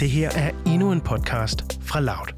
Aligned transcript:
Det 0.00 0.10
her 0.10 0.30
er 0.30 0.50
endnu 0.66 0.92
en 0.92 1.00
podcast 1.00 1.80
fra 1.82 2.00
Loud. 2.00 2.28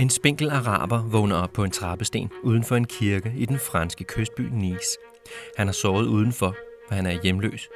En 0.00 0.10
spinkel 0.10 0.50
araber 0.50 1.02
vågner 1.02 1.36
op 1.36 1.52
på 1.52 1.64
en 1.64 1.70
trappesten 1.70 2.30
uden 2.42 2.64
for 2.64 2.76
en 2.76 2.84
kirke 2.84 3.32
i 3.36 3.46
den 3.46 3.58
franske 3.58 4.04
kystby 4.04 4.40
Nice. 4.40 4.98
Han 5.56 5.66
har 5.66 5.72
sovet 5.72 6.06
udenfor, 6.06 6.54
og 6.88 6.96
han 6.96 7.06
er 7.06 7.22
hjemløs. 7.22 7.68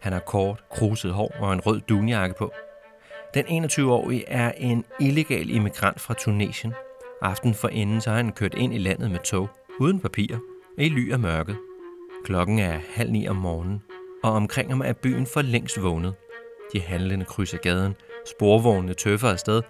Han 0.00 0.12
har 0.12 0.20
kort, 0.20 0.64
kruset 0.70 1.12
hår 1.12 1.34
og 1.40 1.52
en 1.52 1.60
rød 1.60 1.80
dunjakke 1.80 2.34
på. 2.38 2.52
Den 3.34 3.64
21-årige 3.64 4.28
er 4.28 4.52
en 4.56 4.84
illegal 5.00 5.50
immigrant 5.50 6.00
fra 6.00 6.14
Tunesien. 6.14 6.72
Aften 7.22 7.54
for 7.54 7.68
inden 7.68 8.00
så 8.00 8.10
har 8.10 8.16
han 8.16 8.32
kørt 8.32 8.54
ind 8.54 8.74
i 8.74 8.78
landet 8.78 9.10
med 9.10 9.18
tog, 9.24 9.48
uden 9.80 10.00
papirer, 10.00 10.38
i 10.78 10.88
ly 10.88 11.12
af 11.12 11.18
mørket. 11.18 11.56
Klokken 12.24 12.58
er 12.58 12.78
halv 12.94 13.10
ni 13.10 13.28
om 13.28 13.36
morgenen, 13.36 13.82
og 14.22 14.32
omkring 14.32 14.70
ham 14.70 14.80
er 14.80 14.92
byen 14.92 15.26
for 15.26 15.42
længst 15.42 15.82
vågnet. 15.82 16.14
De 16.72 16.80
handlende 16.80 17.24
krydser 17.24 17.58
gaden, 17.58 17.94
sporvognene 18.26 18.94
tøffer 18.94 19.28
afsted, 19.28 19.62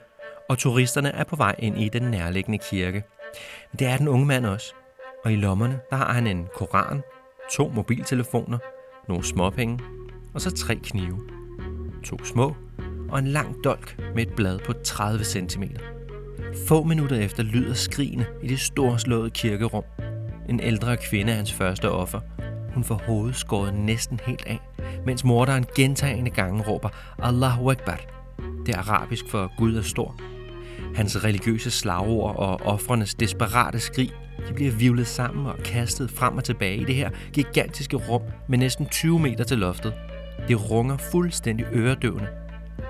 og 0.48 0.58
turisterne 0.58 1.08
er 1.08 1.24
på 1.24 1.36
vej 1.36 1.54
ind 1.58 1.80
i 1.80 1.88
den 1.88 2.02
nærliggende 2.02 2.58
kirke. 2.58 3.02
Men 3.72 3.78
det 3.78 3.86
er 3.86 3.96
den 3.96 4.08
unge 4.08 4.26
mand 4.26 4.46
også. 4.46 4.74
Og 5.24 5.32
i 5.32 5.36
lommerne, 5.36 5.80
der 5.90 5.96
har 5.96 6.12
han 6.12 6.26
en 6.26 6.48
koran, 6.54 7.02
to 7.52 7.68
mobiltelefoner, 7.68 8.58
nogle 9.08 9.24
småpenge, 9.24 9.80
og 10.34 10.40
så 10.40 10.50
tre 10.50 10.74
knive. 10.74 11.18
To 12.04 12.24
små 12.24 12.54
og 13.10 13.18
en 13.18 13.26
lang 13.26 13.64
dolk 13.64 13.98
med 14.14 14.26
et 14.26 14.32
blad 14.36 14.58
på 14.58 14.72
30 14.72 15.24
cm. 15.24 15.62
Få 16.68 16.82
minutter 16.82 17.16
efter 17.16 17.42
lyder 17.42 17.74
skrigene 17.74 18.26
i 18.42 18.48
det 18.48 18.60
storslåede 18.60 19.30
kirkerum. 19.30 19.84
En 20.48 20.60
ældre 20.60 20.96
kvinde 20.96 21.32
er 21.32 21.36
hans 21.36 21.52
første 21.52 21.90
offer. 21.90 22.20
Hun 22.74 22.84
får 22.84 23.02
hovedet 23.06 23.36
skåret 23.36 23.74
næsten 23.74 24.20
helt 24.26 24.46
af, 24.46 24.60
mens 25.06 25.24
morderen 25.24 25.66
gentagende 25.76 26.30
gange 26.30 26.62
råber 26.62 26.88
Allahu 27.22 27.70
Akbar. 27.70 28.00
Det 28.66 28.74
er 28.74 28.78
arabisk 28.78 29.30
for 29.30 29.56
Gud 29.58 29.76
er 29.76 29.82
stor. 29.82 30.20
Hans 30.94 31.24
religiøse 31.24 31.70
slagord 31.70 32.36
og 32.36 32.60
offrenes 32.60 33.14
desperate 33.14 33.80
skrig 33.80 34.12
de 34.48 34.54
bliver 34.54 34.72
vivlet 34.72 35.06
sammen 35.06 35.46
og 35.46 35.58
kastet 35.64 36.10
frem 36.10 36.36
og 36.36 36.44
tilbage 36.44 36.76
i 36.76 36.84
det 36.84 36.94
her 36.94 37.10
gigantiske 37.32 37.96
rum 37.96 38.22
med 38.48 38.58
næsten 38.58 38.86
20 38.86 39.18
meter 39.18 39.44
til 39.44 39.58
loftet. 39.58 39.94
Det 40.48 40.70
runger 40.70 40.96
fuldstændig 40.96 41.66
øredøvende. 41.72 42.28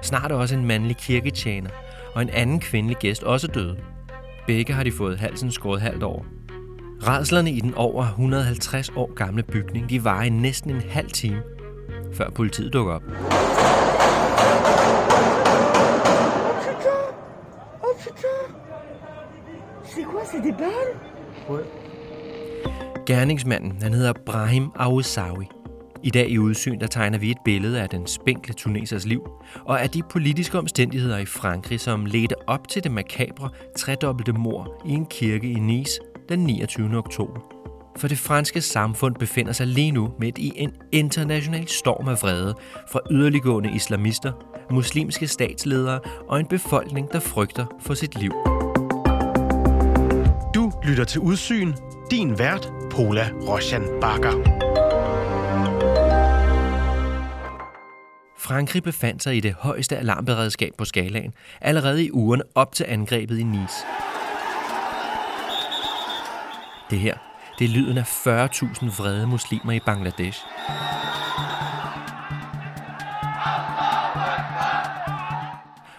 Snart 0.03 0.33
er 0.33 0.37
også 0.37 0.55
en 0.55 0.65
mandlig 0.65 0.97
kirketjener 0.97 1.71
og 2.15 2.23
en 2.23 2.31
anden 2.31 2.61
kvindelig 2.61 2.97
gæst 2.97 3.23
også 3.23 3.47
døde. 3.47 3.77
Begge 4.47 4.73
har 4.73 4.83
de 4.83 4.93
fået 4.93 5.19
halsen 5.19 5.53
skåret 5.53 5.81
halvt 5.81 6.03
over. 6.03 6.25
Radslerne 7.07 7.51
i 7.51 7.61
den 7.61 7.75
over 7.75 8.05
150 8.05 8.89
år 8.97 9.15
gamle 9.15 9.43
bygning 9.43 9.91
de 9.91 10.05
var 10.05 10.23
i 10.23 10.29
næsten 10.29 10.71
en 10.71 10.83
halv 10.89 11.11
time, 11.11 11.43
før 12.13 12.31
politiet 12.31 12.73
dukker 12.73 12.95
op. 12.95 13.03
Oh 17.83 17.95
putain 18.03 18.55
C'est 19.85 20.05
quoi, 20.05 20.23
c'est 20.25 20.43
des 20.43 20.55
balles 20.59 20.97
Gerningsmanden 23.07 23.83
han 23.83 23.95
hedder 23.95 24.13
Brahim 24.27 24.71
Aousawi. 24.77 25.47
I 26.03 26.11
dag 26.11 26.29
i 26.29 26.39
udsyn 26.39 26.81
der 26.81 26.87
tegner 26.87 27.19
vi 27.19 27.31
et 27.31 27.37
billede 27.45 27.81
af 27.81 27.89
den 27.89 28.07
spinkle 28.07 28.55
tunesers 28.55 29.07
liv, 29.07 29.29
og 29.65 29.83
af 29.83 29.91
de 29.91 30.03
politiske 30.11 30.59
omstændigheder 30.59 31.19
i 31.19 31.27
Frankrig, 31.27 31.81
som 31.81 32.07
ledte 32.07 32.35
op 32.47 32.69
til 32.69 32.85
det 32.85 32.93
makabre 32.93 33.51
tredobbelte 33.77 34.33
mor 34.33 34.83
i 34.87 34.93
en 34.93 35.07
kirke 35.07 35.51
i 35.51 35.55
Nice 35.55 36.01
den 36.29 36.39
29. 36.45 36.97
oktober. 36.97 37.41
For 37.99 38.09
det 38.09 38.19
franske 38.19 38.61
samfund 38.61 39.15
befinder 39.15 39.53
sig 39.53 39.67
lige 39.67 39.91
nu 39.91 40.13
midt 40.19 40.39
i 40.39 40.53
en 40.57 40.73
international 40.93 41.69
storm 41.69 42.09
af 42.09 42.23
vrede 42.23 42.55
fra 42.93 43.01
yderliggående 43.11 43.71
islamister, 43.71 44.33
muslimske 44.71 45.27
statsledere 45.27 46.01
og 46.29 46.41
en 46.41 46.47
befolkning, 46.47 47.13
der 47.13 47.21
frygter 47.21 47.67
for 47.81 47.95
sit 47.95 48.19
liv. 48.21 48.33
Du 50.55 50.73
lytter 50.85 51.05
til 51.05 51.21
Udsyn. 51.21 51.73
Din 52.11 52.39
vært, 52.39 52.73
Pola 52.91 53.31
Roshan 53.49 53.83
Bakker. 54.01 54.33
Frankrig 58.39 58.83
befandt 58.83 59.23
sig 59.23 59.37
i 59.37 59.41
det 59.41 59.55
højeste 59.55 59.97
alarmberedskab 59.97 60.73
på 60.79 60.85
skalaen, 60.85 61.35
allerede 61.61 62.05
i 62.05 62.11
ugerne 62.11 62.43
op 62.55 62.75
til 62.75 62.87
angrebet 62.89 63.39
i 63.39 63.43
Nice. 63.43 63.85
Det 66.91 66.99
her, 66.99 67.15
det 67.59 67.65
er 67.65 67.69
lyden 67.69 67.99
af 67.99 68.27
40.000 68.27 69.03
vrede 69.03 69.27
muslimer 69.27 69.73
i 69.73 69.81
Bangladesh. 69.81 70.41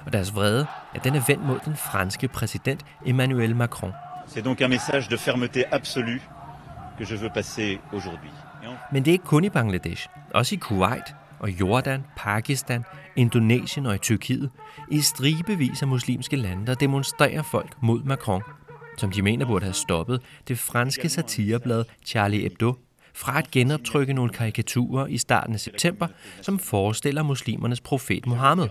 Og 0.06 0.14
deres 0.14 0.36
vrede, 0.36 0.68
ja, 0.96 1.00
den 1.04 1.16
er 1.16 1.22
vendt 1.28 1.46
mod 1.46 1.60
den 1.66 1.76
franske 1.76 2.28
præsident 2.28 2.86
Emmanuel 3.06 3.56
Macron. 3.56 3.94
C'est 4.28 4.42
donc 4.42 4.62
un 4.62 4.70
message 4.70 5.10
de 5.10 5.18
fermeté 5.18 5.64
absolue 5.72 6.20
que 6.98 7.06
je 7.06 7.16
veux 7.16 7.34
passer 7.34 7.78
aujourd'hui. 7.94 8.32
Men 8.92 9.06
det 9.06 9.12
er 9.12 9.14
ikke 9.14 9.26
kun 9.26 9.44
i 9.44 9.50
Bangladesh. 9.50 10.08
Også 10.34 10.56
i 10.56 10.58
Kuwait 10.58 11.16
og 11.40 11.50
Jordan, 11.50 12.06
Pakistan, 12.16 12.86
Indonesien 13.16 13.86
og 13.86 13.96
i 13.96 13.98
Tyrkiet. 13.98 14.50
I 14.92 15.02
stribevis 15.02 15.82
af 15.82 15.88
muslimske 15.88 16.36
lande, 16.36 16.68
der 16.68 16.74
demonstrerer 16.74 17.42
folk 17.42 17.82
mod 17.82 18.04
Macron, 18.04 18.44
som 19.00 19.12
de 19.12 19.22
mener 19.22 19.46
burde 19.46 19.66
have 19.66 19.74
stoppet 19.74 20.22
det 20.48 20.60
franske 20.60 21.10
satireblad 21.10 21.84
Charlie 22.06 22.42
Hebdo 22.42 22.74
fra 23.14 23.38
at 23.38 23.52
genoptrykke 23.52 24.14
nogle 24.14 24.32
karikaturer 24.32 25.08
i 25.08 25.18
starten 25.18 25.54
af 25.54 25.60
september, 25.60 26.08
som 26.42 26.60
forestiller 26.60 27.24
muslimernes 27.24 27.82
profet 27.82 28.26
Mohammed. 28.26 28.68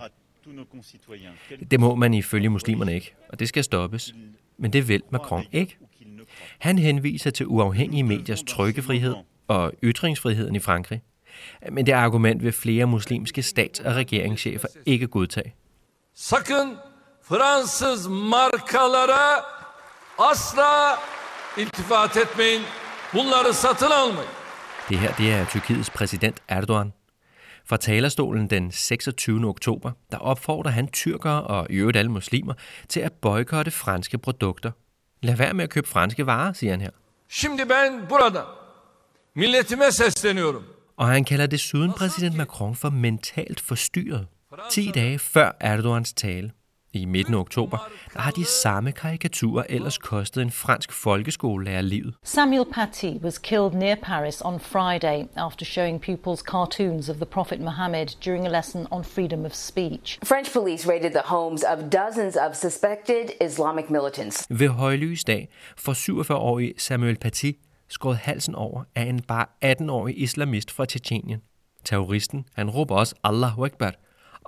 Det 1.71 1.81
må 1.81 1.95
man 1.95 2.15
ifølge 2.15 2.49
muslimerne 2.49 2.95
ikke, 2.95 3.15
og 3.29 3.39
det 3.39 3.49
skal 3.49 3.65
stoppes. 3.65 4.15
Men 4.59 4.73
det 4.73 4.89
vil 4.89 5.03
Macron 5.11 5.45
ikke. 5.53 5.77
Han 6.59 6.79
henviser 6.79 7.31
til 7.31 7.47
uafhængige 7.47 8.03
mediers 8.03 8.43
trykkefrihed 8.43 9.15
og 9.49 9.73
ytringsfriheden 9.83 10.55
i 10.55 10.59
Frankrig. 10.59 11.03
Men 11.73 11.87
det 11.87 11.93
argument 11.93 12.43
vil 12.43 12.53
flere 12.53 12.87
muslimske 12.87 13.43
stats- 13.43 13.81
og 13.81 13.95
regeringschefer 13.95 14.69
ikke 14.87 15.07
godtage. 15.07 15.55
Sakın 16.15 16.77
Fransız 17.23 18.09
markalara 18.09 19.58
asla 20.19 20.99
iltifat 21.57 22.17
etmeyin. 22.17 22.63
Bunları 23.15 23.55
satın 23.55 23.91
almayın. 23.91 24.31
Det 24.91 24.99
her 24.99 25.17
det 25.19 25.33
er 25.33 25.45
Tyrkiets 25.47 25.91
præsident 25.91 26.37
Erdogan. 26.49 26.93
Fra 27.65 27.77
talerstolen 27.77 28.51
den 28.51 28.71
26. 28.71 29.47
oktober, 29.47 29.93
der 30.11 30.19
opfordrer 30.19 30.71
han 30.71 30.89
tyrkere 30.89 31.43
og 31.43 31.67
i 31.71 31.75
øvrigt 31.77 31.99
alle 31.99 32.11
muslimer 32.11 32.55
til 32.89 33.01
at 33.01 33.13
boykotte 33.13 33.71
franske 33.71 34.19
produkter. 34.19 34.71
Lad 35.23 35.37
være 35.37 35.55
med 35.55 35.65
at 35.65 35.71
købe 35.71 35.89
franske 35.89 36.27
varer, 36.27 36.53
siger 36.53 36.73
han 36.73 36.81
her. 36.81 36.91
Şimdi 37.29 37.65
ben 37.65 38.07
burada 38.09 38.43
milletime 39.37 39.93
sesleniyorum. 39.93 40.63
Og 40.97 41.09
han 41.09 41.25
kalder 41.25 41.47
desuden 41.47 41.93
præsident 41.93 42.37
Macron 42.37 42.77
for 42.77 42.91
mentalt 42.91 43.61
forstyrret. 43.61 44.27
10 44.71 44.91
dage 44.95 45.19
før 45.19 45.53
Erdogans 45.61 46.13
tale, 46.13 46.51
i 46.93 47.05
midten 47.05 47.35
af 47.35 47.39
oktober, 47.39 47.79
der 48.15 48.21
har 48.21 48.31
de 48.31 48.45
samme 48.45 48.93
karikaturer 48.93 49.65
ellers 49.69 49.99
kostet 49.99 50.43
en 50.43 50.51
fransk 50.51 50.93
folkeskolelærer 50.93 51.81
livet. 51.81 52.15
Samuel 52.25 52.65
Paty 52.73 53.13
was 53.23 53.39
killed 53.39 53.73
near 53.73 53.95
Paris 54.03 54.43
on 54.45 54.61
Friday 54.61 55.25
after 55.37 55.65
showing 55.65 56.01
pupils 56.01 56.41
cartoons 56.41 57.09
of 57.09 57.17
the 57.17 57.27
Prophet 57.27 57.61
Muhammad 57.61 58.07
during 58.07 58.47
a 58.47 58.51
lesson 58.51 58.87
on 58.91 59.05
freedom 59.05 59.45
of 59.45 59.55
speech. 59.55 60.19
French 60.25 60.53
police 60.53 60.91
raided 60.91 61.11
the 61.11 61.23
homes 61.25 61.63
of 61.63 61.79
dozens 61.79 62.37
of 62.37 62.57
suspected 62.57 63.25
Islamic 63.41 63.85
militants. 63.91 64.47
Ved 64.51 64.69
højlys 64.69 65.25
dag 65.25 65.49
får 65.77 65.93
47-årige 65.93 66.75
Samuel 66.79 67.17
Paty 67.19 67.51
skåret 67.89 68.17
halsen 68.17 68.55
over 68.55 68.85
af 68.95 69.03
en 69.03 69.21
bare 69.23 69.47
18-årig 69.65 70.23
islamist 70.23 70.71
fra 70.71 70.85
Tjetjenien. 70.85 71.41
Terroristen, 71.85 72.45
han 72.55 72.71
råber 72.71 72.97
også 72.97 73.15
Allahu 73.25 73.65
Akbar 73.65 73.95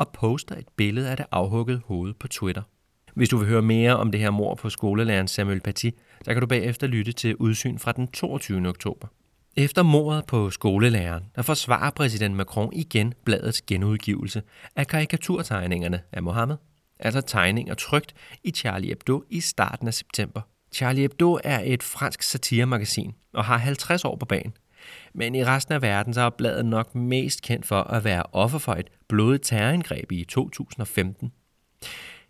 og 0.01 0.09
poster 0.13 0.55
et 0.57 0.69
billede 0.77 1.11
af 1.11 1.17
det 1.17 1.27
afhuggede 1.31 1.81
hoved 1.85 2.15
på 2.15 2.29
Twitter. 2.29 2.63
Hvis 3.15 3.29
du 3.29 3.37
vil 3.37 3.49
høre 3.49 3.63
mere 3.63 3.97
om 3.97 4.11
det 4.11 4.21
her 4.21 4.31
mor 4.31 4.55
på 4.55 4.71
skolelæreren 4.71 5.29
Samuel 5.29 5.61
Paty, 5.61 5.91
så 6.25 6.33
kan 6.33 6.41
du 6.41 6.47
bagefter 6.47 6.87
lytte 6.87 7.13
til 7.13 7.37
udsyn 7.37 7.79
fra 7.79 7.93
den 7.93 8.09
22. 8.09 8.69
oktober. 8.69 9.09
Efter 9.57 9.83
mordet 9.83 10.27
på 10.27 10.51
skolelæreren, 10.51 11.25
der 11.37 11.43
forsvarer 11.43 11.91
præsident 11.91 12.35
Macron 12.35 12.73
igen 12.73 13.15
bladets 13.25 13.63
genudgivelse 13.63 14.43
af 14.77 14.87
karikaturtegningerne 14.87 16.01
af 16.13 16.23
Mohammed, 16.23 16.57
altså 16.99 17.21
tegninger 17.21 17.75
trygt 17.75 18.15
i 18.45 18.51
Charlie 18.51 18.89
Hebdo 18.89 19.25
i 19.31 19.41
starten 19.41 19.89
af 19.89 19.95
september. 19.95 20.41
Charlie 20.75 21.03
Hebdo 21.03 21.39
er 21.45 21.61
et 21.65 21.83
fransk 21.83 22.23
satiremagasin 22.23 23.15
og 23.33 23.45
har 23.45 23.57
50 23.57 24.05
år 24.05 24.17
på 24.17 24.27
banen. 24.27 24.53
Men 25.15 25.35
i 25.35 25.45
resten 25.45 25.75
af 25.75 25.83
verden 25.83 26.15
så 26.15 26.21
er 26.21 26.31
bladet 26.31 26.67
nok 26.67 26.95
mest 26.95 27.43
kendt 27.43 27.67
for 27.67 27.83
at 27.83 28.05
være 28.05 28.23
offer 28.33 28.59
for 28.59 28.73
et 28.73 28.91
blodigt 29.09 29.43
terrorangreb 29.43 30.13
i 30.13 30.25
2015. 30.25 31.33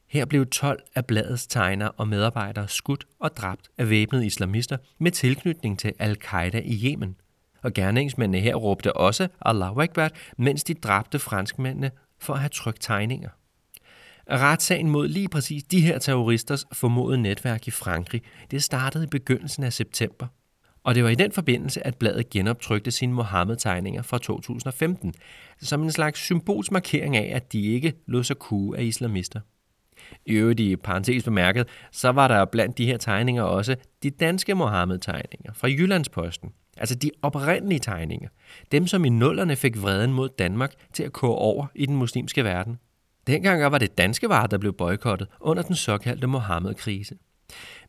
Her 0.07 0.25
blev 0.25 0.47
12 0.47 0.83
af 0.95 1.07
bladets 1.07 1.47
tegnere 1.47 1.91
og 1.91 2.09
medarbejdere 2.09 2.69
skudt 2.69 3.07
og 3.19 3.37
dræbt 3.37 3.69
af 3.79 3.91
væbnede 3.91 4.27
islamister 4.27 4.77
med 4.99 5.11
tilknytning 5.11 5.79
til 5.79 5.93
al-Qaida 5.99 6.61
i 6.65 6.81
Yemen. 6.85 7.17
og 7.62 7.73
gerningsmændene 7.73 8.41
her 8.41 8.55
råbte 8.55 8.97
også 8.97 9.29
Allahu 9.43 9.81
Akbar, 9.81 10.11
mens 10.37 10.65
de 10.65 10.75
dræbte 10.75 11.19
franskmændene 11.19 11.91
for 12.19 12.35
at 12.35 12.41
have 12.41 12.49
trykt 12.49 12.83
tegninger. 12.83 13.29
Retssagen 14.31 14.91
mod 14.91 15.09
lige 15.09 15.29
præcis 15.29 15.62
de 15.62 15.81
her 15.81 15.99
terroristers 15.99 16.67
formodede 16.73 17.23
netværk 17.23 17.69
i 17.69 17.71
Frankrig, 17.71 18.23
det 18.51 18.62
startede 18.62 19.05
i 19.05 19.07
begyndelsen 19.07 19.62
af 19.65 19.73
september. 19.73 20.27
Og 20.90 20.94
det 20.94 21.04
var 21.04 21.10
i 21.10 21.14
den 21.14 21.32
forbindelse, 21.32 21.87
at 21.87 21.96
bladet 21.96 22.31
genoptrykte 22.31 22.90
sine 22.90 23.12
Mohammed-tegninger 23.12 24.02
fra 24.02 24.19
2015, 24.19 25.14
som 25.60 25.82
en 25.82 25.92
slags 25.92 26.20
symbolsk 26.20 26.72
markering 26.72 27.16
af, 27.16 27.37
at 27.37 27.52
de 27.52 27.62
ikke 27.66 27.92
lod 28.06 28.25
sig 28.25 28.37
kue 28.37 28.78
af 28.78 28.82
islamister. 28.82 29.40
I 30.26 30.32
øvrigt 30.32 30.60
i 30.60 30.76
parentes 30.76 31.25
bemærket, 31.25 31.69
så 31.92 32.12
var 32.12 32.28
der 32.28 32.44
blandt 32.44 32.78
de 32.78 32.87
her 32.87 32.96
tegninger 32.96 33.42
også 33.42 33.76
de 34.02 34.10
danske 34.10 34.54
Mohammed-tegninger 34.54 35.52
fra 35.52 35.69
Jyllandsposten. 35.69 36.52
Altså 36.76 36.94
de 36.94 37.10
oprindelige 37.22 37.78
tegninger. 37.78 38.28
Dem, 38.72 38.87
som 38.87 39.04
i 39.04 39.08
nullerne 39.08 39.56
fik 39.56 39.82
vreden 39.82 40.12
mod 40.12 40.28
Danmark 40.38 40.72
til 40.92 41.02
at 41.02 41.12
køre 41.12 41.34
over 41.34 41.66
i 41.75 41.87
den 41.87 41.96
muslimske 41.96 42.44
verden. 42.44 42.78
Dengang 43.26 43.72
var 43.72 43.78
det 43.78 43.98
danske 43.98 44.28
varer, 44.28 44.46
der 44.46 44.58
blev 44.58 44.72
boykottet 44.72 45.28
under 45.40 45.62
den 45.62 45.76
såkaldte 45.76 46.26
Mohammed-krise. 46.26 47.14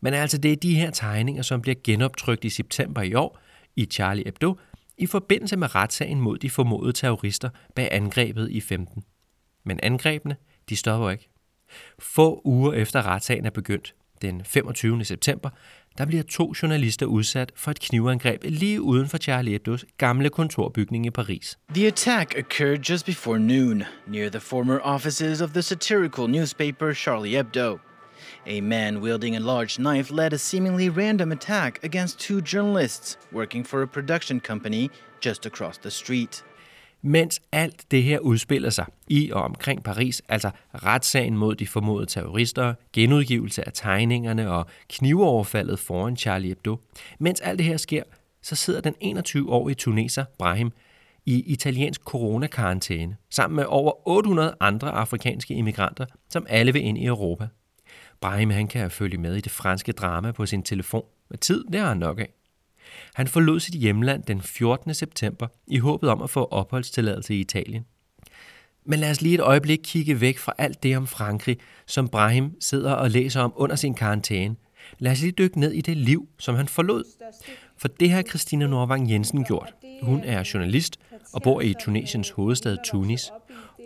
Men 0.02 0.13
altså 0.13 0.38
det 0.38 0.52
er 0.52 0.56
de 0.56 0.75
her 0.75 0.92
tegninger, 0.92 1.42
som 1.42 1.62
bliver 1.62 1.75
genoptrykt 1.84 2.46
i 2.46 2.50
september 2.50 3.02
i 3.02 3.13
år 3.13 3.40
i 3.75 3.86
Charlie 3.86 4.24
Hebdo 4.25 4.58
i 4.98 5.08
forbindelse 5.08 5.58
med 5.58 5.75
retssagen 5.75 6.22
mod 6.22 6.38
de 6.38 6.50
formodede 6.50 6.94
terrorister 6.94 7.50
bag 7.75 7.90
angrebet 7.92 8.52
i 8.52 8.62
15. 8.62 9.04
Men 9.63 9.80
angrebene, 9.84 10.36
de 10.69 10.75
stopper 10.75 11.10
ikke. 11.10 11.30
Få 12.00 12.42
uger 12.46 12.74
efter 12.74 13.06
retssagen 13.06 13.46
er 13.46 13.50
begyndt, 13.50 13.96
den 14.22 14.42
25. 14.46 15.06
september, 15.06 15.50
der 15.98 16.06
bliver 16.06 16.24
to 16.24 16.54
journalister 16.62 17.06
udsat 17.06 17.52
for 17.56 17.72
et 17.72 17.80
knivangreb 17.80 18.44
lige 18.44 18.81
uden 18.81 19.08
for 19.08 19.18
Charlie 19.18 19.60
Hebdo's 19.60 19.84
gamle 19.98 20.30
kontorbygning 20.30 21.06
i 21.06 21.10
Paris. 21.10 21.58
The 21.74 21.88
attack 21.88 22.36
occurred 22.38 22.80
just 22.90 23.06
before 23.06 23.40
noon 23.40 23.84
near 24.08 24.30
the 24.30 24.40
former 24.40 24.80
offices 24.84 25.42
of 25.42 25.50
the 25.50 25.62
satirical 25.62 26.28
newspaper 26.28 26.94
Charlie 26.94 27.36
Hebdo. 27.36 27.80
A 28.48 28.62
man 28.62 28.98
wielding 28.98 29.36
a 29.36 29.40
large 29.40 29.76
knife 29.76 30.14
led 30.14 30.34
a 30.34 30.38
seemingly 30.38 30.90
random 30.90 31.32
attack 31.32 31.80
against 31.84 32.20
two 32.20 32.42
journalists 32.42 33.20
working 33.34 33.68
for 33.68 33.82
a 33.82 33.86
production 33.86 34.40
company 34.40 34.88
just 35.26 35.46
across 35.46 35.78
the 35.78 35.90
street. 35.90 36.44
Mens 37.04 37.42
alt 37.52 37.92
det 37.92 38.04
her 38.04 38.20
udspiller 38.20 38.70
sig 38.70 38.86
i 39.08 39.32
og 39.32 39.44
omkring 39.44 39.84
Paris, 39.84 40.22
altså 40.30 40.50
retssagen 40.74 41.38
mod 41.38 41.56
de 41.56 41.68
formodede 41.68 42.10
terrorister, 42.10 42.74
genudgivelse 42.94 43.66
af 43.66 43.72
tegningerne 43.74 44.52
og 44.52 44.66
knivoverfaldet 44.90 45.80
foran 45.80 46.18
Charlie 46.18 46.48
Hebdo, 46.48 46.78
mens 47.20 47.42
alt 47.42 47.58
det 47.58 47.66
her 47.66 47.78
sker, 47.78 48.04
så 48.42 48.56
sidder 48.56 48.82
den 48.82 49.18
21-årige 49.18 49.76
tuneser 49.76 50.26
Brahim 50.40 50.72
i 51.26 51.40
italiensk 51.40 52.02
coronakarantæne, 52.02 53.16
sammen 53.30 53.56
med 53.56 53.66
over 53.68 54.08
800 54.08 54.56
andre 54.60 54.92
afrikanske 54.92 55.54
immigranter, 55.54 56.06
som 56.30 56.46
alle 56.50 56.74
vil 56.74 56.82
ind 56.82 56.98
i 56.98 57.06
Europa. 57.06 57.48
Brahim 58.22 58.50
han 58.50 58.68
kan 58.68 58.92
følge 58.92 59.18
med 59.18 59.36
i 59.36 59.42
det 59.42 59.52
franske 59.52 59.92
drama 59.92 60.32
på 60.32 60.46
sin 60.46 60.64
telefon, 60.64 61.06
med 61.30 61.38
tid 61.38 61.64
det 61.64 61.80
har 61.80 61.88
han 61.88 61.98
nok 61.98 62.20
af. 62.20 62.30
Han 63.14 63.28
forlod 63.28 63.60
sit 63.60 63.74
hjemland 63.74 64.24
den 64.24 64.42
14. 64.42 64.94
september 64.94 65.48
i 65.68 65.78
håbet 65.78 66.10
om 66.10 66.22
at 66.22 66.30
få 66.30 66.46
opholdstilladelse 66.46 67.36
i 67.36 67.40
Italien. 67.40 67.86
Men 68.86 69.00
lad 69.00 69.12
os 69.12 69.22
lige 69.22 69.36
et 69.36 69.42
øjeblik 69.42 69.80
kigge 69.84 70.22
væk 70.22 70.38
fra 70.38 70.54
alt 70.58 70.84
det 70.84 70.98
om 70.98 71.08
Frankrig, 71.08 71.58
som 71.86 72.08
Brahim 72.08 72.62
sidder 72.62 72.94
og 72.94 73.12
læser 73.12 73.42
om 73.42 73.54
under 73.56 73.76
sin 73.76 73.94
karantæne. 73.94 74.56
Lad 75.00 75.12
os 75.12 75.22
lige 75.22 75.32
dykke 75.32 75.60
ned 75.60 75.72
i 75.72 75.82
det 75.82 75.98
liv, 75.98 76.28
som 76.40 76.56
han 76.56 76.68
forlod. 76.68 77.04
For 77.78 77.88
det 77.88 78.12
har 78.12 78.22
Christina 78.22 78.68
Norvang 78.68 79.12
Jensen 79.12 79.44
gjort. 79.44 79.74
Hun 80.02 80.24
er 80.24 80.50
journalist 80.54 81.00
og 81.34 81.42
bor 81.42 81.62
i 81.62 81.74
Tunesiens 81.80 82.30
hovedstad 82.30 82.78
Tunis. 82.86 83.32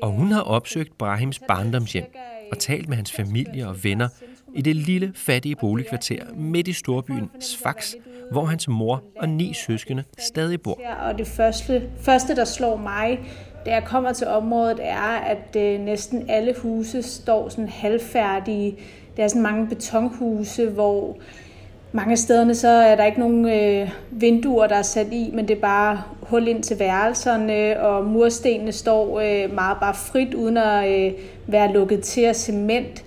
Og 0.02 0.12
hun 0.12 0.32
har 0.32 0.42
opsøgt 0.42 0.98
Brahims 0.98 1.40
barndomshjem 1.40 2.06
og 2.52 2.60
talt 2.60 2.90
med 2.90 2.96
hans 2.96 3.12
familie 3.12 3.68
og 3.68 3.84
venner 3.84 4.08
i 4.56 4.62
det 4.62 4.76
lille, 4.76 5.12
fattige 5.16 5.56
boligkvarter 5.56 6.24
midt 6.36 6.68
i 6.68 6.74
storbyen 6.74 7.30
Sfax, 7.40 7.94
hvor 8.32 8.46
hans 8.46 8.68
mor 8.68 9.04
og 9.20 9.30
ni 9.30 9.54
søskende 9.54 10.04
stadig 10.18 10.62
bor. 10.62 10.80
Og 11.06 11.18
det 11.18 11.28
første, 11.28 11.90
første 12.00 12.36
der 12.36 12.46
slår 12.46 12.78
mig, 12.78 13.20
da 13.66 13.74
jeg 13.74 13.84
kommer 13.84 14.14
til 14.14 14.28
området, 14.28 14.80
er, 14.82 15.18
at 15.18 15.56
øh, 15.58 15.80
næsten 15.80 16.30
alle 16.30 16.56
huse 16.58 17.04
står 17.04 17.50
sådan 17.50 17.70
halvfærdige. 17.70 18.78
Der 19.18 19.24
er 19.24 19.28
sådan 19.28 19.42
mange 19.42 19.68
betonhuse, 19.68 20.70
hvor 20.70 21.18
mange 21.96 22.12
af 22.12 22.18
stederne 22.18 22.56
så 22.56 22.68
er 22.68 22.96
der 22.96 23.06
ikke 23.06 23.20
nogen 23.20 23.50
øh, 23.50 23.92
vinduer, 24.12 24.68
der 24.68 24.76
er 24.76 24.82
sat 24.82 25.08
i, 25.12 25.32
men 25.34 25.48
det 25.48 25.58
er 25.58 25.62
bare 25.62 26.02
hul 26.22 26.48
ind 26.48 26.64
til 26.64 26.80
værelserne, 26.80 27.82
og 27.82 28.06
murstenene 28.06 28.72
står 28.72 29.20
øh, 29.20 29.54
meget 29.54 29.78
bare 29.82 29.94
frit, 29.94 30.34
uden 30.34 30.58
at 30.58 30.90
øh, 30.90 31.14
være 31.48 31.74
lukket 31.74 32.02
til 32.04 32.22
af 32.22 32.36
cement. 32.36 33.04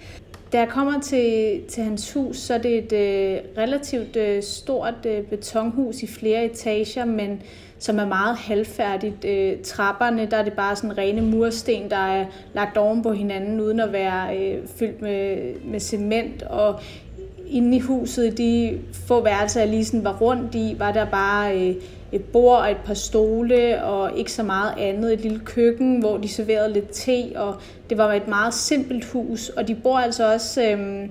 Da 0.53 0.59
jeg 0.59 0.69
kommer 0.69 1.01
til, 1.01 1.61
til 1.69 1.83
hans 1.83 2.13
hus, 2.13 2.37
så 2.37 2.55
er 2.55 2.59
det 2.59 2.79
et 2.79 2.93
øh, 2.93 3.39
relativt 3.59 4.17
øh, 4.17 4.43
stort 4.43 5.07
øh, 5.07 5.23
betonhus 5.23 6.03
i 6.03 6.07
flere 6.07 6.45
etager, 6.45 7.05
men 7.05 7.43
som 7.79 7.99
er 7.99 8.07
meget 8.07 8.37
halvfærdigt. 8.37 9.25
Øh, 9.25 9.53
trapperne, 9.65 10.27
der 10.31 10.37
er 10.37 10.45
det 10.45 10.53
bare 10.53 10.77
sådan 10.77 10.99
rene 10.99 11.23
mursten, 11.23 11.91
der 11.91 11.97
er 11.97 12.27
lagt 12.55 12.77
oven 12.77 13.03
på 13.03 13.13
hinanden, 13.13 13.61
uden 13.61 13.81
at 13.81 13.93
være 13.93 14.37
øh, 14.37 14.67
fyldt 14.79 15.03
med, 15.03 15.55
med 15.65 15.81
cement. 15.81 16.43
Og 16.43 16.81
inde 17.51 17.77
i 17.77 17.81
huset, 17.81 18.39
de 18.39 18.79
få 18.93 19.23
værelser, 19.23 19.61
jeg 19.61 19.69
lige 19.69 19.85
sådan 19.85 20.05
var 20.05 20.17
rundt 20.21 20.55
i, 20.55 20.77
var 20.79 20.93
der 20.93 21.05
bare 21.05 21.69
øh, 21.69 21.75
et 22.13 22.25
bord 22.25 22.59
og 22.59 22.71
et 22.71 22.77
par 22.85 22.95
stole 22.95 23.85
og 23.85 24.19
ikke 24.19 24.33
så 24.33 24.43
meget 24.43 24.75
andet. 24.79 25.13
Et 25.13 25.21
lille 25.21 25.41
køkken, 25.45 26.01
hvor 26.01 26.17
de 26.17 26.29
serverede 26.29 26.73
lidt 26.73 26.91
te, 26.91 27.33
og 27.37 27.55
det 27.91 27.99
var 27.99 28.13
et 28.13 28.29
meget 28.29 28.55
simpelt 28.55 29.05
hus. 29.05 29.49
Og 29.49 29.69
de 29.69 29.75
bor 29.75 29.99
altså 29.99 30.33
også 30.33 30.63
øh, 30.63 31.09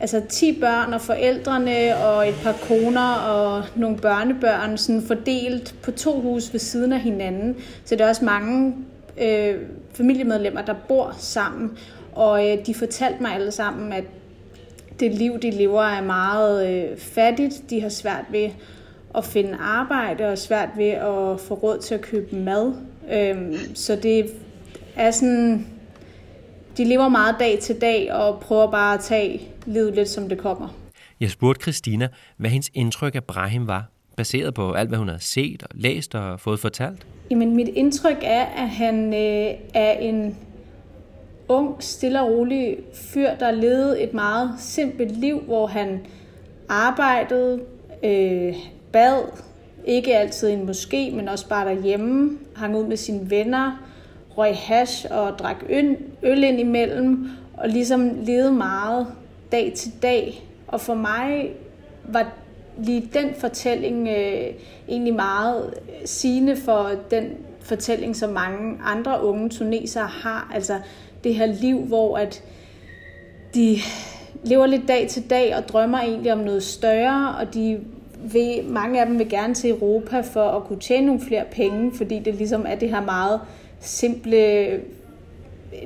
altså 0.00 0.22
10 0.28 0.60
børn 0.60 0.92
og 0.92 1.00
forældrene 1.00 1.96
og 1.96 2.28
et 2.28 2.34
par 2.42 2.56
koner 2.68 3.14
og 3.14 3.64
nogle 3.76 3.96
børnebørn 3.96 4.78
sådan 4.78 5.02
fordelt 5.02 5.74
på 5.82 5.90
to 5.90 6.20
hus 6.20 6.52
ved 6.52 6.60
siden 6.60 6.92
af 6.92 7.00
hinanden. 7.00 7.56
Så 7.84 7.94
det 7.94 8.00
er 8.00 8.08
også 8.08 8.24
mange 8.24 8.74
øh, 9.22 9.54
familiemedlemmer, 9.92 10.62
der 10.62 10.74
bor 10.88 11.14
sammen. 11.18 11.70
Og 12.12 12.50
øh, 12.50 12.66
de 12.66 12.74
fortalte 12.74 13.22
mig 13.22 13.34
alle 13.34 13.50
sammen, 13.50 13.92
at 13.92 14.04
det 15.00 15.14
liv, 15.14 15.38
de 15.38 15.50
lever, 15.50 15.82
er 15.82 16.02
meget 16.02 16.68
øh, 16.68 16.98
fattigt. 16.98 17.70
De 17.70 17.80
har 17.80 17.88
svært 17.88 18.24
ved 18.30 18.50
at 19.14 19.24
finde 19.24 19.56
arbejde 19.60 20.28
og 20.28 20.38
svært 20.38 20.68
ved 20.76 20.88
at 20.88 21.40
få 21.40 21.54
råd 21.54 21.78
til 21.78 21.94
at 21.94 22.00
købe 22.00 22.36
mad. 22.36 22.72
Øhm, 23.12 23.56
så 23.74 23.96
det 23.96 24.30
er 24.96 25.10
sådan, 25.10 25.66
de 26.76 26.84
lever 26.84 27.08
meget 27.08 27.36
dag 27.38 27.58
til 27.58 27.80
dag 27.80 28.12
og 28.12 28.40
prøver 28.40 28.70
bare 28.70 28.94
at 28.94 29.00
tage 29.00 29.40
livet 29.66 29.94
lidt, 29.94 30.08
som 30.08 30.28
det 30.28 30.38
kommer. 30.38 30.68
Jeg 31.20 31.30
spurgte 31.30 31.62
Christina, 31.62 32.08
hvad 32.36 32.50
hendes 32.50 32.70
indtryk 32.74 33.14
af 33.14 33.24
Brahim 33.24 33.66
var, 33.66 33.90
baseret 34.16 34.54
på 34.54 34.72
alt, 34.72 34.88
hvad 34.88 34.98
hun 34.98 35.08
havde 35.08 35.22
set 35.22 35.62
og 35.62 35.68
læst 35.74 36.14
og 36.14 36.40
fået 36.40 36.60
fortalt. 36.60 37.06
Jamen, 37.30 37.56
mit 37.56 37.68
indtryk 37.68 38.16
er, 38.22 38.44
at 38.44 38.68
han 38.68 39.14
øh, 39.14 39.54
er 39.74 39.92
en 39.92 40.36
ung, 41.50 41.82
stille 41.82 42.20
og 42.20 42.30
rolig 42.30 42.78
fyr, 42.92 43.30
der 43.40 43.50
levede 43.50 44.00
et 44.00 44.14
meget 44.14 44.54
simpelt 44.58 45.16
liv, 45.16 45.40
hvor 45.40 45.66
han 45.66 46.00
arbejdede, 46.68 47.60
øh, 48.02 48.54
bad, 48.92 49.22
ikke 49.84 50.16
altid 50.16 50.48
i 50.48 50.52
en 50.52 50.68
moské, 50.70 51.14
men 51.14 51.28
også 51.28 51.48
bare 51.48 51.74
derhjemme, 51.74 52.38
hang 52.56 52.76
ud 52.76 52.84
med 52.84 52.96
sine 52.96 53.30
venner, 53.30 53.82
røg 54.36 54.56
hash 54.56 55.06
og 55.10 55.38
drak 55.38 55.56
øl, 55.68 55.96
øl 56.22 56.44
ind 56.44 56.60
imellem, 56.60 57.28
og 57.54 57.68
ligesom 57.68 58.10
levede 58.24 58.52
meget 58.52 59.06
dag 59.52 59.72
til 59.76 59.92
dag. 60.02 60.44
Og 60.66 60.80
for 60.80 60.94
mig 60.94 61.50
var 62.04 62.32
lige 62.78 63.10
den 63.14 63.34
fortælling 63.34 64.08
øh, 64.08 64.46
egentlig 64.88 65.14
meget 65.14 65.74
sigende 66.04 66.56
for 66.56 66.90
den 67.10 67.24
fortælling, 67.60 68.16
som 68.16 68.30
mange 68.30 68.78
andre 68.84 69.24
unge 69.24 69.48
tunesere 69.48 70.06
har. 70.06 70.50
Altså 70.54 70.74
det 71.24 71.34
her 71.34 71.46
liv, 71.46 71.78
hvor 71.78 72.18
at 72.18 72.42
de 73.54 73.76
lever 74.44 74.66
lidt 74.66 74.88
dag 74.88 75.08
til 75.08 75.30
dag 75.30 75.56
og 75.56 75.68
drømmer 75.68 75.98
egentlig 75.98 76.32
om 76.32 76.38
noget 76.38 76.62
større, 76.62 77.34
og 77.40 77.54
de 77.54 77.80
vil, 78.32 78.64
mange 78.68 79.00
af 79.00 79.06
dem 79.06 79.18
vil 79.18 79.28
gerne 79.28 79.54
til 79.54 79.70
Europa 79.70 80.20
for 80.20 80.48
at 80.48 80.64
kunne 80.64 80.80
tjene 80.80 81.06
nogle 81.06 81.20
flere 81.20 81.44
penge, 81.50 81.92
fordi 81.96 82.18
det 82.18 82.34
ligesom 82.34 82.64
er 82.68 82.74
det 82.74 82.90
her 82.90 83.00
meget 83.00 83.40
simple 83.80 84.68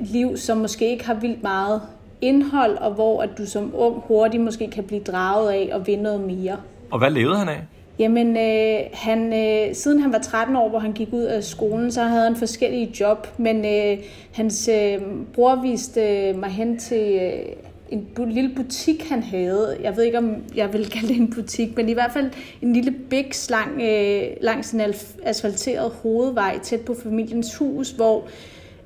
liv, 0.01 0.37
som 0.37 0.57
måske 0.57 0.89
ikke 0.89 1.05
har 1.05 1.13
vildt 1.13 1.43
meget 1.43 1.81
indhold, 2.21 2.77
og 2.77 2.91
hvor 2.91 3.21
at 3.21 3.29
du 3.37 3.45
som 3.45 3.71
ung 3.75 4.03
hurtigt 4.07 4.43
måske 4.43 4.67
kan 4.71 4.83
blive 4.83 5.01
draget 5.03 5.51
af 5.51 5.69
og 5.73 5.87
vinde 5.87 6.03
noget 6.03 6.21
mere. 6.21 6.57
Og 6.91 6.99
hvad 6.99 7.11
levede 7.11 7.37
han 7.37 7.49
af? 7.49 7.61
Jamen, 7.99 8.37
øh, 8.37 8.79
han, 8.93 9.33
øh, 9.33 9.75
siden 9.75 9.99
han 9.99 10.13
var 10.13 10.19
13 10.19 10.55
år, 10.55 10.69
hvor 10.69 10.79
han 10.79 10.93
gik 10.93 11.13
ud 11.13 11.23
af 11.23 11.43
skolen, 11.43 11.91
så 11.91 12.03
havde 12.03 12.23
han 12.23 12.35
forskellige 12.35 12.95
job, 12.99 13.27
men 13.37 13.65
øh, 13.65 14.05
hans 14.31 14.67
øh, 14.67 15.01
bror 15.33 15.61
viste 15.61 16.01
øh, 16.01 16.39
mig 16.39 16.49
hen 16.49 16.77
til 16.77 17.19
øh, 17.21 17.55
en 17.89 18.07
bu- 18.19 18.25
lille 18.25 18.51
butik, 18.55 19.09
han 19.09 19.23
havde. 19.23 19.77
Jeg 19.83 19.97
ved 19.97 20.03
ikke, 20.03 20.17
om 20.17 20.35
jeg 20.55 20.73
vil 20.73 20.89
kalde 20.93 21.07
det 21.07 21.17
en 21.17 21.33
butik, 21.33 21.77
men 21.77 21.89
i 21.89 21.93
hvert 21.93 22.11
fald 22.11 22.31
en 22.61 22.73
lille 22.73 22.91
biks 23.09 23.49
lang, 23.49 23.81
øh, 23.81 24.23
langs 24.41 24.71
en 24.71 24.81
asfalteret 25.23 25.91
hovedvej 26.03 26.59
tæt 26.59 26.81
på 26.81 26.95
familiens 27.03 27.55
hus, 27.55 27.91
hvor 27.91 28.27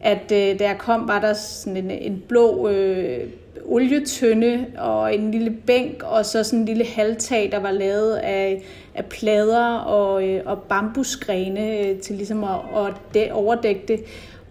at 0.02 0.32
øh, 0.32 0.60
da 0.60 0.68
jeg 0.68 0.78
kom, 0.78 1.08
var 1.08 1.20
der 1.20 1.34
sådan 1.34 1.78
en, 1.78 1.92
en 1.92 2.24
blå 2.28 2.70
øh, 2.70 3.28
olietønde 3.70 4.66
og 4.78 5.16
en 5.16 5.32
lille 5.32 5.52
bænk, 5.52 6.04
og 6.04 6.26
så 6.26 6.44
sådan 6.44 6.60
en 6.60 6.66
lille 6.66 6.86
halvtag, 6.86 7.50
der 7.52 7.60
var 7.60 7.72
lavet 7.72 8.16
af, 8.16 8.64
af 8.96 9.06
plader 9.06 9.74
og, 9.74 10.28
øh, 10.28 10.42
og 10.46 10.62
bambusgrene 10.62 11.80
øh, 11.80 12.00
til 12.00 12.16
ligesom 12.16 12.44
at, 12.44 12.60
at 12.76 12.94
de, 13.14 13.32
overdække 13.32 13.82
det. 13.88 14.00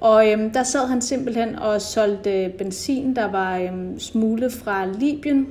Og 0.00 0.32
øhm, 0.32 0.50
der 0.50 0.62
sad 0.62 0.86
han 0.86 1.02
simpelthen 1.02 1.56
og 1.56 1.80
solgte 1.80 2.44
øh, 2.44 2.50
benzin, 2.50 3.16
der 3.16 3.30
var 3.30 3.58
øhm, 3.58 3.98
smuglet 3.98 4.52
fra 4.52 4.86
Libyen. 4.86 5.48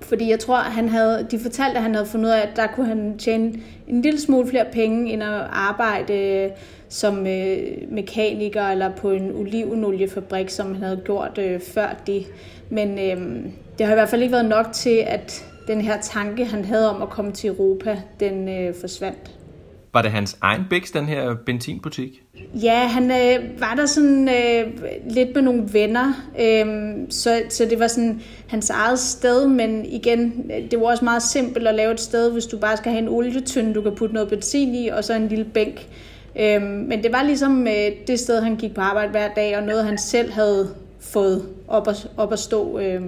Fordi 0.00 0.30
jeg 0.30 0.38
tror, 0.38 0.56
han 0.56 0.88
havde, 0.88 1.26
de 1.30 1.38
fortalte, 1.38 1.76
at 1.76 1.82
han 1.82 1.94
havde 1.94 2.06
fundet 2.06 2.26
ud 2.26 2.32
af, 2.32 2.40
at 2.40 2.56
der 2.56 2.66
kunne 2.66 2.86
han 2.86 3.18
tjene 3.18 3.52
en 3.88 4.02
lille 4.02 4.20
smule 4.20 4.48
flere 4.48 4.66
penge, 4.72 5.12
end 5.12 5.22
at 5.22 5.40
arbejde 5.52 6.14
øh, 6.14 6.50
som 6.90 7.26
øh, 7.26 7.58
mekaniker 7.90 8.62
eller 8.62 8.90
på 8.96 9.10
en 9.10 9.32
olivenoliefabrik, 9.36 10.50
som 10.50 10.74
han 10.74 10.82
havde 10.82 11.00
gjort 11.04 11.38
øh, 11.38 11.60
før 11.60 12.02
det. 12.06 12.26
Men 12.70 12.98
øh, 12.98 13.44
det 13.78 13.86
har 13.86 13.92
i 13.92 13.96
hvert 13.96 14.08
fald 14.08 14.22
ikke 14.22 14.32
været 14.32 14.48
nok 14.48 14.66
til, 14.72 15.04
at 15.06 15.44
den 15.66 15.80
her 15.80 16.00
tanke, 16.00 16.44
han 16.44 16.64
havde 16.64 16.94
om 16.94 17.02
at 17.02 17.10
komme 17.10 17.32
til 17.32 17.50
Europa, 17.50 18.02
den 18.20 18.48
øh, 18.48 18.74
forsvandt. 18.80 19.30
Var 19.92 20.02
det 20.02 20.10
hans 20.10 20.36
egen 20.40 20.62
bæks, 20.70 20.90
den 20.90 21.04
her 21.04 21.34
benzinbutik? 21.46 22.22
Ja, 22.54 22.78
han 22.78 23.10
øh, 23.10 23.60
var 23.60 23.74
der 23.74 23.86
sådan 23.86 24.28
øh, 24.28 24.72
lidt 25.10 25.34
med 25.34 25.42
nogle 25.42 25.68
venner, 25.72 26.12
øh, 26.40 26.66
så, 27.08 27.42
så 27.48 27.66
det 27.70 27.78
var 27.78 27.86
sådan 27.86 28.20
hans 28.48 28.70
eget 28.70 28.98
sted, 28.98 29.48
men 29.48 29.86
igen, 29.86 30.50
det 30.70 30.80
var 30.80 30.86
også 30.86 31.04
meget 31.04 31.22
simpelt 31.22 31.66
at 31.66 31.74
lave 31.74 31.92
et 31.92 32.00
sted, 32.00 32.32
hvis 32.32 32.46
du 32.46 32.58
bare 32.58 32.76
skal 32.76 32.92
have 32.92 33.02
en 33.02 33.08
olietønde, 33.08 33.74
du 33.74 33.82
kan 33.82 33.94
putte 33.94 34.14
noget 34.14 34.28
benzin 34.28 34.74
i, 34.74 34.88
og 34.88 35.04
så 35.04 35.14
en 35.14 35.28
lille 35.28 35.44
bænk. 35.44 35.88
Øh, 36.38 36.62
men 36.62 37.02
det 37.02 37.12
var 37.12 37.22
ligesom 37.22 37.66
øh, 37.66 37.90
det 38.06 38.18
sted, 38.18 38.42
han 38.42 38.56
gik 38.56 38.74
på 38.74 38.80
arbejde 38.80 39.10
hver 39.10 39.28
dag, 39.28 39.56
og 39.56 39.62
noget 39.62 39.84
han 39.84 39.98
selv 39.98 40.32
havde 40.32 40.74
fået 41.00 41.48
op 41.68 41.88
at, 41.88 42.10
op 42.16 42.32
at 42.32 42.38
stå. 42.38 42.78
Øh. 42.78 43.02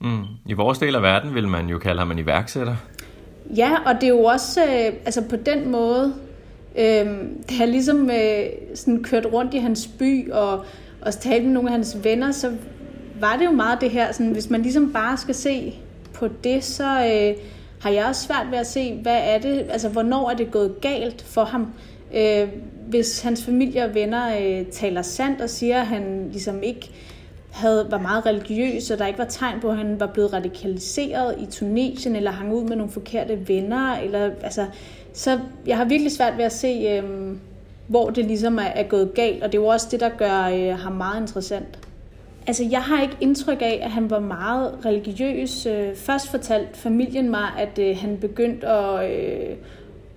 Mm. 0.00 0.22
I 0.46 0.52
vores 0.52 0.78
del 0.78 0.94
af 0.94 1.02
verden 1.02 1.34
vil 1.34 1.48
man 1.48 1.66
jo 1.66 1.78
kalde 1.78 1.98
ham 1.98 2.10
en 2.10 2.18
iværksætter. 2.18 2.76
Ja, 3.56 3.70
og 3.86 3.94
det 3.94 4.02
er 4.02 4.08
jo 4.08 4.24
også 4.24 4.60
øh, 4.62 4.92
altså 5.04 5.22
på 5.30 5.36
den 5.36 5.70
måde, 5.70 6.14
øh, 6.78 7.06
da 7.48 7.54
jeg 7.60 7.68
ligesom 7.68 8.10
øh, 8.10 8.44
sådan 8.74 9.02
kørt 9.02 9.26
rundt 9.32 9.54
i 9.54 9.58
hans 9.58 9.86
by 9.98 10.30
og, 10.32 10.64
og 11.02 11.14
talte 11.20 11.44
med 11.44 11.52
nogle 11.52 11.68
af 11.68 11.72
hans 11.72 11.96
venner, 12.04 12.32
så 12.32 12.52
var 13.20 13.36
det 13.36 13.44
jo 13.44 13.50
meget 13.50 13.80
det 13.80 13.90
her, 13.90 14.12
sådan, 14.12 14.32
hvis 14.32 14.50
man 14.50 14.62
ligesom 14.62 14.92
bare 14.92 15.16
skal 15.16 15.34
se 15.34 15.74
på 16.14 16.28
det, 16.44 16.64
så 16.64 16.84
øh, 16.84 17.44
har 17.80 17.90
jeg 17.90 18.06
også 18.08 18.26
svært 18.26 18.46
ved 18.50 18.58
at 18.58 18.66
se, 18.66 18.98
hvad 19.02 19.18
er 19.22 19.38
det, 19.38 19.66
altså 19.70 19.88
hvornår 19.88 20.30
er 20.30 20.34
det 20.34 20.50
gået 20.50 20.80
galt 20.80 21.22
for 21.22 21.44
ham. 21.44 21.72
Øh, 22.14 22.48
hvis 22.88 23.20
hans 23.22 23.44
familie 23.44 23.84
og 23.84 23.94
venner 23.94 24.38
øh, 24.40 24.66
taler 24.66 25.02
sandt 25.02 25.40
og 25.40 25.50
siger, 25.50 25.80
at 25.80 25.86
han 25.86 26.28
ligesom 26.32 26.62
ikke 26.62 26.90
havde, 27.50 27.86
var 27.90 27.98
meget 27.98 28.26
religiøs, 28.26 28.90
og 28.90 28.98
der 28.98 29.06
ikke 29.06 29.18
var 29.18 29.24
tegn 29.24 29.60
på, 29.60 29.70
at 29.70 29.76
han 29.76 30.00
var 30.00 30.06
blevet 30.06 30.32
radikaliseret 30.32 31.34
i 31.38 31.46
Tunesien, 31.46 32.16
eller 32.16 32.30
hang 32.30 32.54
ud 32.54 32.64
med 32.64 32.76
nogle 32.76 32.92
forkerte 32.92 33.48
venner, 33.48 33.96
eller 33.96 34.30
altså, 34.42 34.66
så 35.12 35.38
jeg 35.66 35.76
har 35.76 35.84
virkelig 35.84 36.12
svært 36.12 36.36
ved 36.36 36.44
at 36.44 36.52
se, 36.52 36.68
øh, 36.68 37.32
hvor 37.86 38.10
det 38.10 38.24
ligesom 38.24 38.58
er, 38.58 38.62
er 38.62 38.82
gået 38.82 39.14
galt, 39.14 39.42
og 39.42 39.52
det 39.52 39.58
er 39.58 39.62
jo 39.62 39.68
også 39.68 39.86
det, 39.90 40.00
der 40.00 40.08
gør 40.08 40.42
øh, 40.42 40.78
ham 40.78 40.92
meget 40.92 41.20
interessant. 41.20 41.78
Altså, 42.46 42.64
jeg 42.70 42.82
har 42.82 43.02
ikke 43.02 43.16
indtryk 43.20 43.62
af, 43.62 43.80
at 43.82 43.90
han 43.90 44.10
var 44.10 44.20
meget 44.20 44.74
religiøs. 44.84 45.66
Øh, 45.66 45.94
først 45.94 46.30
fortalte 46.30 46.78
familien 46.78 47.30
mig, 47.30 47.48
at 47.58 47.78
øh, 47.78 47.96
han 47.96 48.18
begyndte 48.20 48.66
at, 48.66 49.10
øh, 49.10 49.56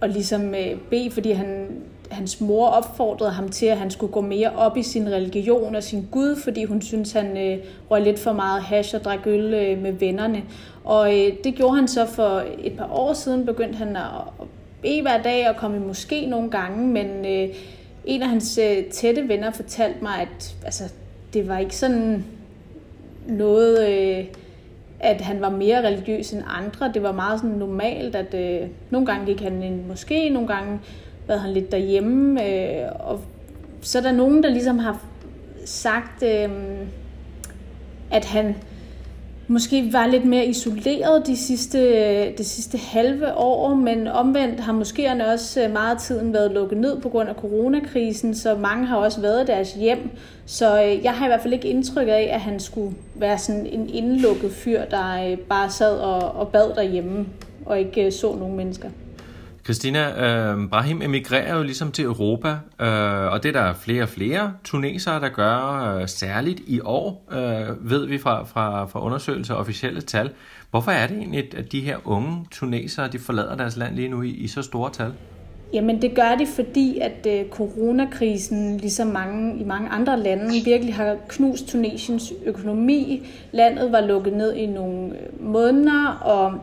og 0.04 0.10
ligesom 0.10 0.56
øh, 0.56 0.78
bede, 0.90 1.12
fordi 1.12 1.32
han 1.32 1.68
hans 2.12 2.42
mor 2.42 2.68
opfordrede 2.68 3.32
ham 3.32 3.50
til, 3.50 3.66
at 3.66 3.78
han 3.78 3.92
skulle 3.92 4.14
gå 4.14 4.22
mere 4.22 4.52
op 4.56 4.78
i 4.78 4.84
sin 4.84 5.10
religion 5.10 5.76
og 5.76 5.84
sin 5.84 6.08
Gud, 6.12 6.36
fordi 6.36 6.64
hun 6.64 6.82
syntes, 6.82 7.12
han 7.12 7.38
øh, 7.38 7.58
røg 7.92 8.02
lidt 8.02 8.20
for 8.20 8.34
meget 8.34 8.64
hash 8.64 8.96
og 8.96 9.04
drak 9.04 9.28
øl 9.28 9.54
øh, 9.54 9.82
med 9.82 9.92
vennerne. 9.92 10.44
Og 10.84 11.20
øh, 11.20 11.34
det 11.44 11.56
gjorde 11.56 11.76
han 11.76 11.88
så 11.88 12.06
for 12.06 12.44
et 12.60 12.74
par 12.78 12.90
år 12.92 13.14
siden, 13.14 13.46
begyndte 13.46 13.78
han 13.78 13.96
at, 13.96 14.04
at 14.42 14.48
bede 14.82 15.02
hver 15.02 15.22
dag 15.22 15.50
og 15.50 15.56
komme 15.56 15.78
i 15.78 15.80
måske 15.80 16.26
nogle 16.26 16.52
gange, 16.52 16.88
men 16.88 17.26
øh, 17.26 17.56
en 18.06 18.22
af 18.22 18.30
hans 18.30 18.58
øh, 18.58 18.84
tætte 18.84 19.28
venner 19.28 19.52
fortalte 19.52 20.00
mig, 20.02 20.22
at 20.22 20.56
altså, 20.66 20.84
det 21.34 21.48
var 21.48 21.58
ikke 21.58 21.76
sådan 21.76 22.26
noget... 23.28 23.90
Øh, 23.90 24.26
at 25.04 25.22
han 25.22 25.42
var 25.42 25.50
mere 25.50 25.88
religiøs 25.88 26.34
end 26.34 26.44
andre. 26.48 26.92
Det 26.94 27.04
var 27.04 27.12
meget 27.12 27.40
sådan 27.40 27.56
normalt, 27.56 28.16
at 28.16 28.34
øh, 28.34 28.70
nogle 28.90 29.08
gange 29.08 29.26
gik 29.26 29.42
han 29.42 29.64
en 29.64 29.92
moské, 29.92 30.30
nogle 30.30 30.48
gange 30.48 30.80
været 31.28 31.42
han 31.42 31.52
lidt 31.54 31.72
derhjemme. 31.72 32.48
Øh, 32.48 32.88
og 33.00 33.22
så 33.82 33.98
er 33.98 34.02
der 34.02 34.12
nogen, 34.12 34.44
der 34.44 34.50
ligesom 34.50 34.80
har 34.80 35.02
sagt, 35.66 36.24
øh, 36.24 36.50
at 38.12 38.26
han 38.26 38.56
måske 39.54 39.94
var 39.94 40.08
lidt 40.08 40.26
mere 40.26 40.46
isoleret 40.46 41.28
de 41.28 41.38
sidste, 41.38 41.80
øh, 41.80 42.38
det 42.38 42.46
sidste 42.46 42.78
halve 42.78 43.34
år, 43.38 43.76
men 43.76 44.08
omvendt 44.08 44.60
har 44.60 44.74
måske 44.74 45.12
også 45.32 45.64
øh, 45.64 45.72
meget 45.74 45.98
tiden 45.98 46.34
været 46.34 46.52
lukket 46.52 46.78
ned 46.78 47.02
på 47.02 47.10
grund 47.10 47.30
af 47.30 47.36
coronakrisen, 47.36 48.36
så 48.36 48.56
mange 48.56 48.86
har 48.86 48.98
også 48.98 49.22
været 49.22 49.48
deres 49.48 49.74
hjem. 49.74 50.10
Så 50.46 50.84
øh, 50.84 51.04
jeg 51.04 51.14
har 51.14 51.26
i 51.26 51.30
hvert 51.30 51.42
fald 51.42 51.54
ikke 51.54 51.68
indtryk 51.68 52.08
af, 52.08 52.30
at 52.34 52.40
han 52.40 52.60
skulle 52.60 52.96
være 53.16 53.38
sådan 53.38 53.66
en 53.66 53.90
indlukket 53.90 54.52
fyr, 54.52 54.86
der 54.86 55.36
bare 55.50 55.70
sad 55.70 55.98
og, 55.98 56.32
og 56.32 56.48
bad 56.48 56.76
derhjemme 56.76 57.26
og 57.66 57.80
ikke 57.80 58.12
så 58.12 58.36
nogen 58.36 58.58
mennesker. 58.58 58.90
Christina, 59.64 60.26
øh, 60.26 60.70
Brahim 60.70 61.02
emigrerer 61.02 61.58
jo 61.58 61.64
ligesom 61.64 61.92
til 61.92 62.06
Europa, 62.06 62.50
øh, 62.82 63.32
og 63.32 63.44
det 63.44 63.56
er 63.56 63.64
der 63.64 63.74
flere 63.74 64.04
og 64.04 64.10
flere 64.10 64.54
tunesere, 64.64 65.20
der 65.20 65.30
gør, 65.30 65.96
øh, 65.96 66.08
særligt 66.08 66.62
i 66.68 66.80
år, 66.80 67.28
øh, 67.32 67.92
ved 67.92 68.06
vi 68.08 68.18
fra, 68.18 68.44
fra, 68.44 68.86
fra 68.86 69.06
undersøgelser 69.06 69.54
og 69.54 69.60
officielle 69.60 70.02
tal. 70.02 70.30
Hvorfor 70.72 70.92
er 70.92 71.08
det 71.08 71.18
egentlig, 71.18 71.58
at 71.58 71.72
de 71.72 71.80
her 71.80 71.98
unge 72.06 72.46
tunesere, 72.52 73.08
de 73.08 73.20
forlader 73.20 73.56
deres 73.56 73.78
land 73.78 73.96
lige 73.96 74.10
nu 74.10 74.22
i, 74.22 74.30
i 74.30 74.48
så 74.48 74.62
store 74.62 74.90
tal? 74.90 75.14
Jamen 75.74 76.02
det 76.02 76.16
gør 76.16 76.36
de, 76.40 76.48
fordi 76.56 77.00
at 77.00 77.28
øh, 77.30 77.50
coronakrisen, 77.50 78.78
ligesom 78.78 79.08
mange, 79.08 79.60
i 79.60 79.64
mange 79.64 79.90
andre 79.90 80.20
lande, 80.20 80.64
virkelig 80.66 80.96
har 80.96 81.18
knust 81.28 81.68
Tunesiens 81.68 82.34
økonomi. 82.46 83.28
Landet 83.52 83.92
var 83.92 84.02
lukket 84.02 84.34
ned 84.34 84.54
i 84.54 84.66
nogle 84.66 85.10
øh, 85.10 85.46
måneder, 85.46 86.08
og 86.08 86.60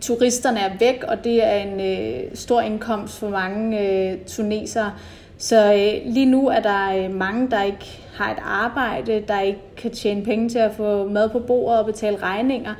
turisterne 0.00 0.60
er 0.60 0.70
væk, 0.80 1.04
og 1.08 1.24
det 1.24 1.46
er 1.46 1.56
en 1.56 1.80
øh, 1.80 2.30
stor 2.34 2.60
indkomst 2.60 3.18
for 3.18 3.28
mange 3.28 3.80
øh, 3.80 4.18
tunesere. 4.26 4.92
Så 5.38 5.72
øh, 5.72 6.12
lige 6.12 6.26
nu 6.26 6.48
er 6.48 6.60
der 6.60 7.04
øh, 7.04 7.14
mange, 7.14 7.50
der 7.50 7.62
ikke 7.62 8.00
har 8.14 8.30
et 8.32 8.38
arbejde, 8.44 9.24
der 9.28 9.40
ikke 9.40 9.60
kan 9.76 9.90
tjene 9.90 10.24
penge 10.24 10.48
til 10.48 10.58
at 10.58 10.72
få 10.74 11.08
mad 11.08 11.28
på 11.28 11.38
bordet 11.38 11.78
og 11.78 11.86
betale 11.86 12.16
regninger. 12.16 12.74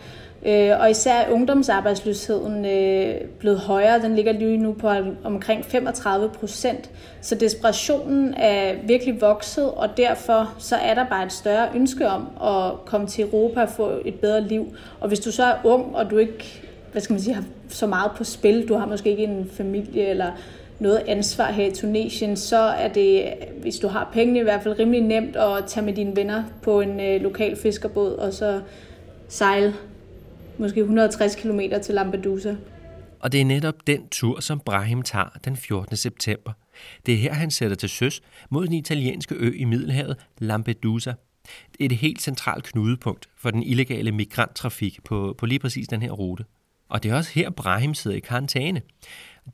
Øh, 0.47 0.81
og 0.81 0.91
især 0.91 1.31
ungdomsarbejdsløsheden 1.31 2.65
øh, 2.65 3.21
blevet 3.39 3.59
højere. 3.59 4.03
Den 4.03 4.15
ligger 4.17 4.33
lige 4.33 4.57
nu 4.57 4.73
på 4.73 4.91
omkring 5.25 5.65
35 5.65 6.29
procent. 6.29 6.91
Så 7.21 7.35
desperationen 7.35 8.35
er 8.35 8.75
virkelig 8.87 9.21
vokset, 9.21 9.71
og 9.71 9.89
derfor 9.97 10.55
så 10.59 10.77
er 10.77 10.95
der 10.95 11.07
bare 11.07 11.27
et 11.27 11.33
større 11.33 11.69
ønske 11.75 12.09
om 12.09 12.29
at 12.45 12.85
komme 12.85 13.07
til 13.07 13.25
Europa 13.25 13.62
og 13.62 13.69
få 13.69 13.93
et 14.05 14.15
bedre 14.15 14.41
liv. 14.41 14.77
Og 15.00 15.09
hvis 15.09 15.21
du 15.21 15.33
så 15.33 15.45
er 15.45 15.55
ung, 15.65 15.97
og 15.97 16.11
du 16.11 16.19
ikke 16.19 16.70
hvad 16.92 17.02
skal 17.02 17.14
man 17.14 17.20
sige, 17.20 17.35
har 17.35 17.44
så 17.68 17.87
meget 17.87 18.11
på 18.16 18.25
spil. 18.25 18.68
Du 18.68 18.75
har 18.75 18.87
måske 18.87 19.11
ikke 19.11 19.25
en 19.25 19.50
familie 19.52 20.06
eller 20.06 20.32
noget 20.78 21.02
ansvar 21.06 21.52
her 21.52 21.66
i 21.66 21.75
Tunesien, 21.75 22.37
så 22.37 22.59
er 22.59 22.88
det, 22.88 23.35
hvis 23.61 23.76
du 23.76 23.88
har 23.88 24.11
penge, 24.12 24.40
i 24.40 24.42
hvert 24.42 24.62
fald 24.62 24.78
rimelig 24.78 25.00
nemt 25.00 25.37
at 25.37 25.64
tage 25.66 25.87
med 25.87 25.92
dine 25.94 26.16
venner 26.16 26.44
på 26.62 26.80
en 26.80 27.00
øh, 27.00 27.20
lokal 27.20 27.56
fiskerbåd 27.56 28.12
og 28.12 28.32
så 28.32 28.61
sejle 29.28 29.75
måske 30.59 30.80
160 30.80 31.35
km 31.37 31.61
til 31.82 31.94
Lampedusa. 31.94 32.54
Og 33.20 33.32
det 33.32 33.40
er 33.40 33.44
netop 33.44 33.87
den 33.87 34.09
tur, 34.09 34.40
som 34.40 34.61
Brahim 34.61 35.02
tager 35.02 35.38
den 35.44 35.56
14. 35.56 35.97
september. 35.97 36.52
Det 37.06 37.14
er 37.14 37.18
her, 37.18 37.32
han 37.32 37.50
sætter 37.50 37.76
til 37.76 37.88
søs 37.88 38.23
mod 38.50 38.66
den 38.66 38.75
italienske 38.75 39.35
ø 39.35 39.52
i 39.56 39.64
Middelhavet, 39.64 40.16
Lampedusa. 40.38 41.12
Det 41.73 41.80
er 41.80 41.85
et 41.85 41.92
helt 41.92 42.23
centralt 42.23 42.64
knudepunkt 42.64 43.28
for 43.37 43.50
den 43.50 43.62
illegale 43.62 44.12
migranttrafik 44.12 45.04
på, 45.04 45.35
på 45.38 45.47
lige 45.47 45.59
præcis 45.59 45.88
den 45.88 46.02
her 46.02 46.11
rute. 46.11 46.44
Og 46.90 47.02
det 47.02 47.11
er 47.11 47.14
også 47.14 47.30
her, 47.35 47.50
Brahim 47.50 47.94
sidder 47.94 48.16
i 48.16 48.20
karantæne. 48.20 48.82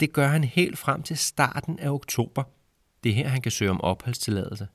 Det 0.00 0.12
gør 0.12 0.28
han 0.28 0.44
helt 0.44 0.78
frem 0.78 1.02
til 1.02 1.16
starten 1.16 1.78
af 1.78 1.90
oktober. 1.90 2.42
Det 3.04 3.10
er 3.10 3.14
her, 3.14 3.28
han 3.28 3.42
kan 3.42 3.52
søge 3.52 3.70
om 3.70 3.80
opholdstilladelse. 3.80 4.68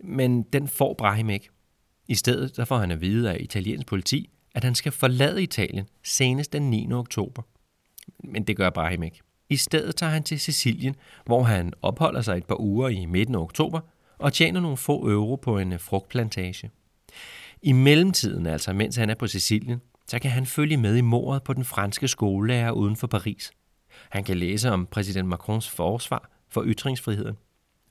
Men 0.00 0.42
den 0.42 0.68
får 0.68 0.94
Brahim 0.94 1.30
ikke. 1.30 1.48
I 2.08 2.14
stedet 2.14 2.56
der 2.56 2.64
får 2.64 2.78
han 2.78 2.90
at 2.90 3.00
vide 3.00 3.30
af 3.32 3.36
italiensk 3.40 3.86
politi, 3.86 4.30
at 4.54 4.64
han 4.64 4.74
skal 4.74 4.92
forlade 4.92 5.42
Italien 5.42 5.88
senest 6.02 6.52
den 6.52 6.70
9. 6.70 6.92
oktober. 6.92 7.42
Men 8.24 8.44
det 8.44 8.56
gør 8.56 8.70
Brahim 8.70 9.02
ikke. 9.02 9.20
I 9.48 9.56
stedet 9.56 9.96
tager 9.96 10.12
han 10.12 10.22
til 10.22 10.40
Sicilien, 10.40 10.96
hvor 11.26 11.42
han 11.42 11.72
opholder 11.82 12.22
sig 12.22 12.36
et 12.36 12.46
par 12.46 12.60
uger 12.60 12.88
i 12.88 13.04
midten 13.04 13.34
af 13.34 13.38
oktober 13.38 13.80
og 14.18 14.32
tjener 14.32 14.60
nogle 14.60 14.76
få 14.76 15.10
euro 15.10 15.36
på 15.36 15.58
en 15.58 15.78
frugtplantage. 15.78 16.70
I 17.62 17.72
mellemtiden, 17.72 18.46
altså 18.46 18.72
mens 18.72 18.96
han 18.96 19.10
er 19.10 19.14
på 19.14 19.26
Sicilien, 19.26 19.80
så 20.08 20.18
kan 20.18 20.30
han 20.30 20.46
følge 20.46 20.76
med 20.76 20.96
i 20.96 21.00
mordet 21.00 21.42
på 21.42 21.52
den 21.52 21.64
franske 21.64 22.08
skolelærer 22.08 22.70
uden 22.70 22.96
for 22.96 23.06
Paris. 23.06 23.52
Han 24.10 24.24
kan 24.24 24.36
læse 24.36 24.70
om 24.70 24.86
præsident 24.86 25.28
Macrons 25.28 25.70
forsvar 25.70 26.30
for 26.48 26.62
ytringsfriheden, 26.66 27.36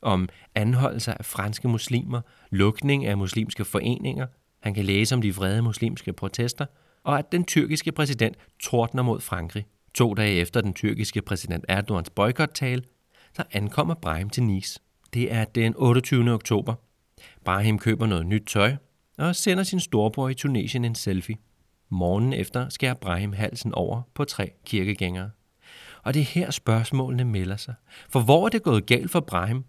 om 0.02 0.30
anholdelser 0.56 1.14
af 1.14 1.26
franske 1.26 1.68
muslimer, 1.68 2.22
lukning 2.50 3.06
af 3.06 3.18
muslimske 3.18 3.66
foreninger. 3.66 4.28
Han 4.62 4.74
kan 4.74 4.86
læse 4.86 5.16
om 5.16 5.22
de 5.22 5.36
vrede 5.36 5.62
muslimske 5.62 6.14
protester, 6.14 6.66
og 7.04 7.20
at 7.20 7.32
den 7.32 7.46
tyrkiske 7.46 7.92
præsident 7.92 8.38
tordner 8.60 9.04
mod 9.04 9.22
Frankrig. 9.22 9.66
To 9.94 10.14
dage 10.14 10.34
efter 10.34 10.62
den 10.62 10.74
tyrkiske 10.74 11.22
præsident 11.22 11.66
Erdogans 11.70 12.10
boykottale, 12.10 12.84
så 13.34 13.44
ankommer 13.52 13.94
Brahim 13.94 14.30
til 14.30 14.44
Nice. 14.44 14.80
Det 15.14 15.34
er 15.34 15.46
den 15.46 15.74
28. 15.78 16.32
oktober. 16.32 16.74
Brahim 17.46 17.80
køber 17.80 18.06
noget 18.06 18.26
nyt 18.26 18.44
tøj 18.48 18.76
og 19.18 19.36
sender 19.36 19.64
sin 19.64 19.80
storebror 19.80 20.30
i 20.30 20.34
Tunesien 20.34 20.86
en 20.86 20.96
selfie. 20.96 21.38
Morgen 21.94 22.34
efter 22.34 22.70
skærer 22.70 22.94
Brahim 22.94 23.34
halsen 23.34 23.74
over 23.74 24.02
på 24.14 24.26
tre 24.26 24.52
kirkegængere. 24.66 25.30
Og 26.04 26.14
det 26.14 26.20
er 26.20 26.26
her 26.26 26.52
spørgsmålene 26.52 27.24
melder 27.24 27.58
sig. 27.58 27.74
For 28.10 28.20
hvor 28.20 28.46
er 28.46 28.50
det 28.50 28.64
gået 28.64 28.86
galt 28.86 29.12
for 29.12 29.20
Brahim, 29.20 29.64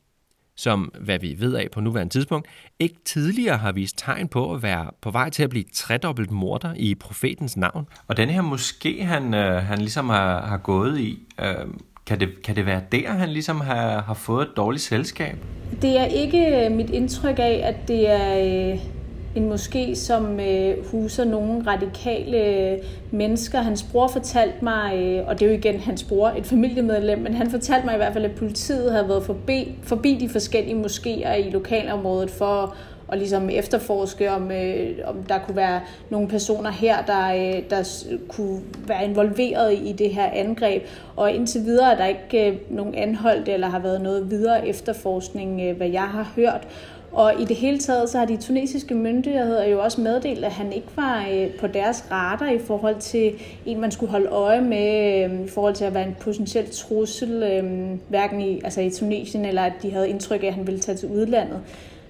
som, 0.57 0.93
hvad 1.01 1.19
vi 1.19 1.37
ved 1.39 1.55
af 1.55 1.69
på 1.73 1.81
nuværende 1.81 2.13
tidspunkt, 2.13 2.49
ikke 2.79 2.97
tidligere 3.05 3.57
har 3.57 3.73
vist 3.73 3.99
tegn 3.99 4.29
på 4.29 4.53
at 4.53 4.63
være 4.63 4.91
på 5.01 5.11
vej 5.11 5.31
til 5.31 5.43
at 5.43 5.51
blive 5.51 5.65
tredobbelt 5.73 6.31
morder 6.31 6.75
i 6.77 6.95
profetens 6.95 7.57
navn. 7.57 7.87
Og 8.07 8.17
den 8.17 8.31
her 8.31 8.43
måske 8.43 9.05
han, 9.05 9.35
øh, 9.35 9.63
han 9.63 9.79
ligesom 9.79 10.09
har, 10.09 10.47
har 10.47 10.59
gået 10.59 11.01
i, 11.01 11.19
øh, 11.41 11.67
kan, 12.07 12.21
det, 12.21 12.43
kan 12.45 12.57
det 12.57 12.67
være 12.67 12.83
der, 12.93 13.13
han 13.13 13.29
ligesom 13.29 13.61
har, 13.61 14.03
har 14.03 14.15
fået 14.15 14.49
et 14.49 14.57
dårligt 14.57 14.83
selskab? 14.83 15.37
Det 15.83 15.99
er 15.99 16.05
ikke 16.05 16.69
mit 16.71 16.91
indtryk 16.91 17.39
af, 17.39 17.61
at 17.65 17.89
det 17.89 18.11
er... 18.11 18.73
Øh 18.73 19.04
en 19.35 19.53
moské, 19.53 19.95
som 19.95 20.41
øh, 20.41 20.87
huser 20.87 21.25
nogle 21.25 21.63
radikale 21.67 22.37
øh, 22.37 22.79
mennesker. 23.11 23.59
Hans 23.63 23.83
bror 23.83 24.09
fortalte 24.09 24.57
mig, 24.63 24.97
øh, 24.97 25.29
og 25.29 25.41
det 25.41 25.47
er 25.47 25.51
jo 25.51 25.59
igen 25.59 25.81
hans 25.81 26.05
bror, 26.05 26.29
et 26.29 26.47
familiemedlem, 26.47 27.19
men 27.19 27.35
han 27.35 27.51
fortalte 27.51 27.87
mig 27.87 27.95
i 27.95 27.97
hvert 27.97 28.13
fald, 28.13 28.25
at 28.25 28.35
politiet 28.35 28.93
havde 28.93 29.09
været 29.09 29.23
forbi, 29.23 29.79
forbi 29.83 30.15
de 30.21 30.29
forskellige 30.29 30.83
moskéer 30.85 31.33
i 31.33 31.51
lokalområdet 31.51 32.31
for 32.31 32.77
og 33.09 33.17
ligesom 33.17 33.51
efterforske, 33.51 34.31
om, 34.31 34.51
øh, 34.51 34.97
om 35.05 35.23
der 35.23 35.39
kunne 35.39 35.57
være 35.57 35.81
nogle 36.11 36.29
personer 36.29 36.71
her, 36.71 37.03
der, 37.03 37.29
øh, 37.35 37.63
der 37.71 38.05
kunne 38.29 38.61
være 38.87 39.05
involveret 39.05 39.73
i 39.73 39.93
det 39.93 40.11
her 40.11 40.31
angreb. 40.33 40.83
Og 41.17 41.33
indtil 41.33 41.65
videre 41.65 41.93
er 41.93 41.97
der 41.97 42.07
ikke 42.07 42.51
øh, 42.51 42.57
nogen 42.71 42.95
anholdt, 42.95 43.49
eller 43.49 43.69
har 43.69 43.79
været 43.79 44.01
noget 44.01 44.31
videre 44.31 44.69
efterforskning, 44.69 45.61
øh, 45.61 45.77
hvad 45.77 45.89
jeg 45.89 46.03
har 46.03 46.33
hørt. 46.37 46.69
Og 47.15 47.41
i 47.41 47.45
det 47.45 47.57
hele 47.57 47.79
taget, 47.79 48.11
så 48.11 48.19
har 48.19 48.25
de 48.25 48.37
tunesiske 48.37 48.95
myndigheder 48.95 49.65
jo 49.65 49.83
også 49.83 50.01
meddelt, 50.01 50.45
at 50.45 50.53
han 50.53 50.73
ikke 50.73 50.89
var 50.97 51.27
øh, 51.33 51.55
på 51.61 51.67
deres 51.67 52.05
radar 52.11 52.51
i 52.51 52.59
forhold 52.59 53.01
til 53.01 53.33
en, 53.67 53.81
man 53.81 53.91
skulle 53.91 54.11
holde 54.11 54.27
øje 54.27 54.61
med, 54.61 55.25
øh, 55.25 55.45
i 55.45 55.49
forhold 55.49 55.75
til 55.75 55.85
at 55.85 55.95
være 55.95 56.07
en 56.07 56.17
potentiel 56.21 56.71
trussel, 56.71 57.43
øh, 57.43 57.91
hverken 58.09 58.41
i, 58.41 58.61
altså 58.65 58.81
i 58.81 58.91
Tunesien, 58.91 59.45
eller 59.45 59.63
at 59.63 59.73
de 59.83 59.91
havde 59.91 60.09
indtryk 60.09 60.43
af, 60.43 60.47
at 60.47 60.55
han 60.55 60.67
ville 60.67 60.81
tage 60.81 60.99
til 60.99 61.09
udlandet. 61.09 61.61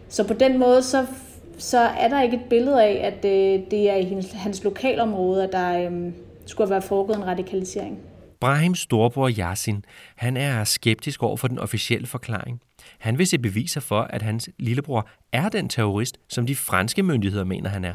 Så 0.08 0.24
på 0.24 0.34
den 0.34 0.58
måde, 0.58 0.82
så, 0.82 1.06
så 1.58 1.78
er 1.78 2.08
der 2.08 2.22
ikke 2.22 2.36
et 2.36 2.44
billede 2.50 2.82
af, 2.82 3.00
at 3.04 3.22
det 3.70 3.90
er 3.90 3.96
i 3.96 4.22
hans 4.34 4.64
lokalområde, 4.64 5.44
at 5.44 5.52
der 5.52 5.90
skulle 6.46 6.70
være 6.70 6.82
foregået 6.82 7.16
en 7.16 7.26
radikalisering. 7.26 7.98
Brahims 8.44 8.78
storebror 8.78 9.30
Yasin, 9.38 9.84
han 10.16 10.36
er 10.36 10.64
skeptisk 10.64 11.22
over 11.22 11.36
for 11.36 11.48
den 11.48 11.58
officielle 11.58 12.06
forklaring. 12.06 12.60
Han 12.98 13.18
vil 13.18 13.26
se 13.26 13.38
beviser 13.38 13.80
for, 13.80 14.00
at 14.00 14.22
hans 14.22 14.48
lillebror 14.58 15.08
er 15.32 15.48
den 15.48 15.68
terrorist, 15.68 16.18
som 16.28 16.46
de 16.46 16.56
franske 16.56 17.02
myndigheder 17.02 17.44
mener, 17.44 17.70
han 17.70 17.84
er. 17.84 17.94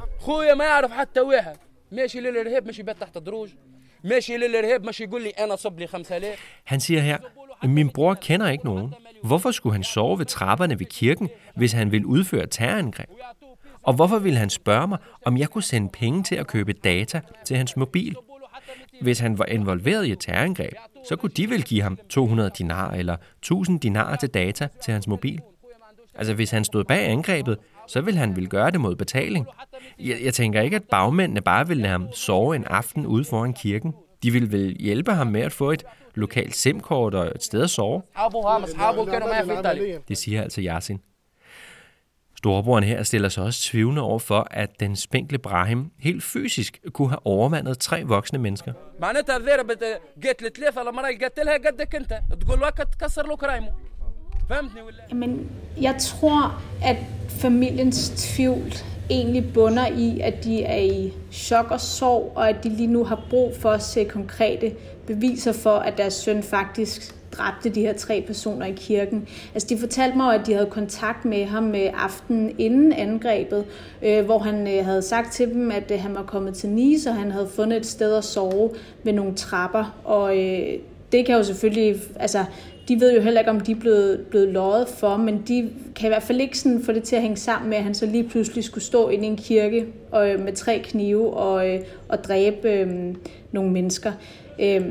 Han 6.64 6.80
siger 6.80 7.02
her, 7.02 7.18
min 7.64 7.90
bror 7.90 8.14
kender 8.14 8.50
ikke 8.50 8.66
nogen. 8.66 8.94
Hvorfor 9.24 9.52
skulle 9.52 9.74
han 9.74 9.84
sove 9.84 10.20
ved 10.20 10.26
trapperne 10.26 10.80
ved 10.80 10.86
kirken, 10.86 11.30
hvis 11.56 11.72
han 11.72 11.92
vil 11.92 12.06
udføre 12.06 12.48
terrorangreb? 12.48 13.10
Og 13.84 13.94
hvorfor 13.94 14.20
ville 14.20 14.40
han 14.40 14.50
spørge 14.50 14.88
mig, 14.88 14.98
om 15.26 15.38
jeg 15.38 15.50
kunne 15.50 15.64
sende 15.64 15.90
penge 15.90 16.24
til 16.24 16.36
at 16.36 16.48
købe 16.48 16.74
data 16.74 17.22
til 17.46 17.58
hans 17.58 17.78
mobil? 17.78 18.16
Hvis 19.02 19.20
han 19.20 19.38
var 19.40 19.46
involveret 19.46 20.06
i 20.06 20.12
et 20.12 20.20
terrorangreb, 20.20 20.74
så 21.08 21.16
kunne 21.16 21.32
de 21.38 21.50
vel 21.50 21.64
give 21.64 21.82
ham 21.82 21.98
200 22.10 22.52
dinar 22.58 22.92
eller 22.92 23.18
1000 23.38 23.80
dinar 23.80 24.16
til 24.16 24.30
data 24.30 24.68
til 24.84 24.92
hans 24.94 25.08
mobil. 25.08 25.40
Altså 26.16 26.34
hvis 26.34 26.52
han 26.52 26.64
stod 26.64 26.84
bag 26.84 27.10
angrebet, 27.10 27.58
så 27.88 28.02
ville 28.02 28.20
han 28.20 28.36
ville 28.36 28.50
gøre 28.50 28.72
det 28.72 28.82
mod 28.82 28.96
betaling. 28.96 29.48
Jeg, 30.00 30.18
jeg 30.24 30.34
tænker 30.34 30.62
ikke, 30.62 30.76
at 30.76 30.84
bagmændene 30.84 31.42
bare 31.42 31.68
ville 31.68 31.82
lade 31.84 31.92
ham 31.92 32.08
sove 32.14 32.56
en 32.56 32.66
aften 32.66 33.06
ude 33.06 33.24
foran 33.26 33.54
kirken. 33.54 33.94
De 34.24 34.32
ville 34.32 34.52
vel 34.52 34.76
hjælpe 34.80 35.14
ham 35.14 35.28
med 35.28 35.42
at 35.42 35.52
få 35.52 35.72
et 35.72 35.84
lokalt 36.16 36.56
SIM-kort 36.56 37.14
og 37.14 37.32
et 37.36 37.44
sted 37.44 37.62
at 37.64 37.70
sove. 37.70 38.02
Det 40.08 40.18
siger 40.18 40.42
altså 40.44 40.62
Yasin. 40.62 41.00
Storebroren 42.40 42.84
her 42.84 43.04
stiller 43.04 43.30
sig 43.30 43.44
også 43.44 43.62
tvivlende 43.62 44.02
over 44.02 44.20
for, 44.20 44.48
at 44.52 44.80
den 44.80 44.96
spinkle 44.96 45.38
Brahim 45.38 45.92
helt 46.00 46.24
fysisk 46.24 46.80
kunne 46.94 47.10
have 47.10 47.26
overmandet 47.26 47.80
tre 47.80 48.04
voksne 48.04 48.40
mennesker. 48.40 48.74
Men 55.14 55.52
jeg 55.82 55.96
tror, 56.00 56.62
at 56.84 56.98
familiens 57.30 58.10
tvivl 58.10 58.74
egentlig 59.10 59.54
bunder 59.54 59.88
i, 59.88 60.20
at 60.20 60.44
de 60.44 60.64
er 60.64 60.78
i 60.78 61.14
chok 61.32 61.72
og 61.72 61.82
sorg, 61.82 62.34
og 62.36 62.50
at 62.50 62.64
de 62.64 62.70
lige 62.70 62.88
nu 62.88 63.04
har 63.04 63.26
brug 63.30 63.56
for 63.60 63.72
at 63.72 63.84
se 63.84 64.04
konkrete 64.04 64.76
beviser 65.08 65.54
for, 65.54 65.76
at 65.78 65.98
deres 65.98 66.14
søn 66.14 66.44
faktisk 66.44 67.16
dræbte 67.32 67.70
de 67.70 67.82
her 67.82 67.94
tre 67.94 68.24
personer 68.28 68.66
i 68.66 68.74
kirken. 68.76 69.28
Altså 69.54 69.68
de 69.70 69.78
fortalte 69.78 70.18
mig, 70.18 70.36
at 70.36 70.48
de 70.48 70.54
havde 70.54 70.70
kontakt 70.70 71.26
med 71.26 71.46
ham 71.46 71.66
øh, 71.66 71.80
med 71.80 71.90
aftenen 71.94 72.56
inden 72.58 72.94
angrebet, 72.94 73.66
øh, 74.02 74.26
hvor 74.26 74.40
han 74.40 74.68
øh, 74.68 74.86
havde 74.86 75.02
sagt 75.02 75.34
til 75.34 75.50
dem, 75.50 75.72
at 75.72 75.92
øh, 75.92 76.00
han 76.00 76.16
var 76.16 76.24
kommet 76.24 76.54
til 76.54 76.70
Nice, 76.70 77.10
og 77.10 77.16
han 77.16 77.32
havde 77.32 77.48
fundet 77.48 77.78
et 77.78 77.86
sted 77.86 78.16
at 78.16 78.24
sove 78.24 78.70
ved 79.04 79.14
nogle 79.14 79.36
trapper. 79.36 80.00
Og 80.04 80.38
øh, 80.38 80.80
det 81.12 81.26
kan 81.26 81.36
jo 81.36 81.44
selvfølgelig, 81.44 82.02
altså 82.16 82.46
de 82.88 83.00
ved 83.00 83.16
jo 83.16 83.22
heller 83.22 83.42
ikke, 83.42 83.52
om 83.52 83.60
de 83.60 83.72
er 83.72 83.76
blevet, 83.76 84.26
blevet 84.30 84.48
løjet 84.48 84.88
for, 84.88 85.18
men 85.18 85.44
de 85.48 85.70
kan 85.96 86.08
i 86.08 86.10
hvert 86.10 86.24
fald 86.24 86.42
ikke 86.42 86.60
sådan 86.60 86.84
få 86.84 86.92
det 86.92 87.04
til 87.04 87.16
at 87.16 87.22
hænge 87.22 87.38
sammen 87.38 87.70
med, 87.70 87.78
at 87.78 87.84
han 87.84 87.94
så 87.94 88.06
lige 88.06 88.30
pludselig 88.30 88.64
skulle 88.64 88.84
stå 88.84 89.10
inde 89.10 89.26
i 89.26 89.28
en 89.28 89.38
kirke 89.38 89.86
og, 90.12 90.30
øh, 90.30 90.40
med 90.40 90.54
tre 90.54 90.82
knive 90.84 91.34
og, 91.34 91.70
øh, 91.70 91.80
og 92.10 92.24
dræbe 92.24 92.70
øh, 92.70 93.16
nogle 93.52 93.72
mennesker. 93.72 94.12
Øh, 94.62 94.82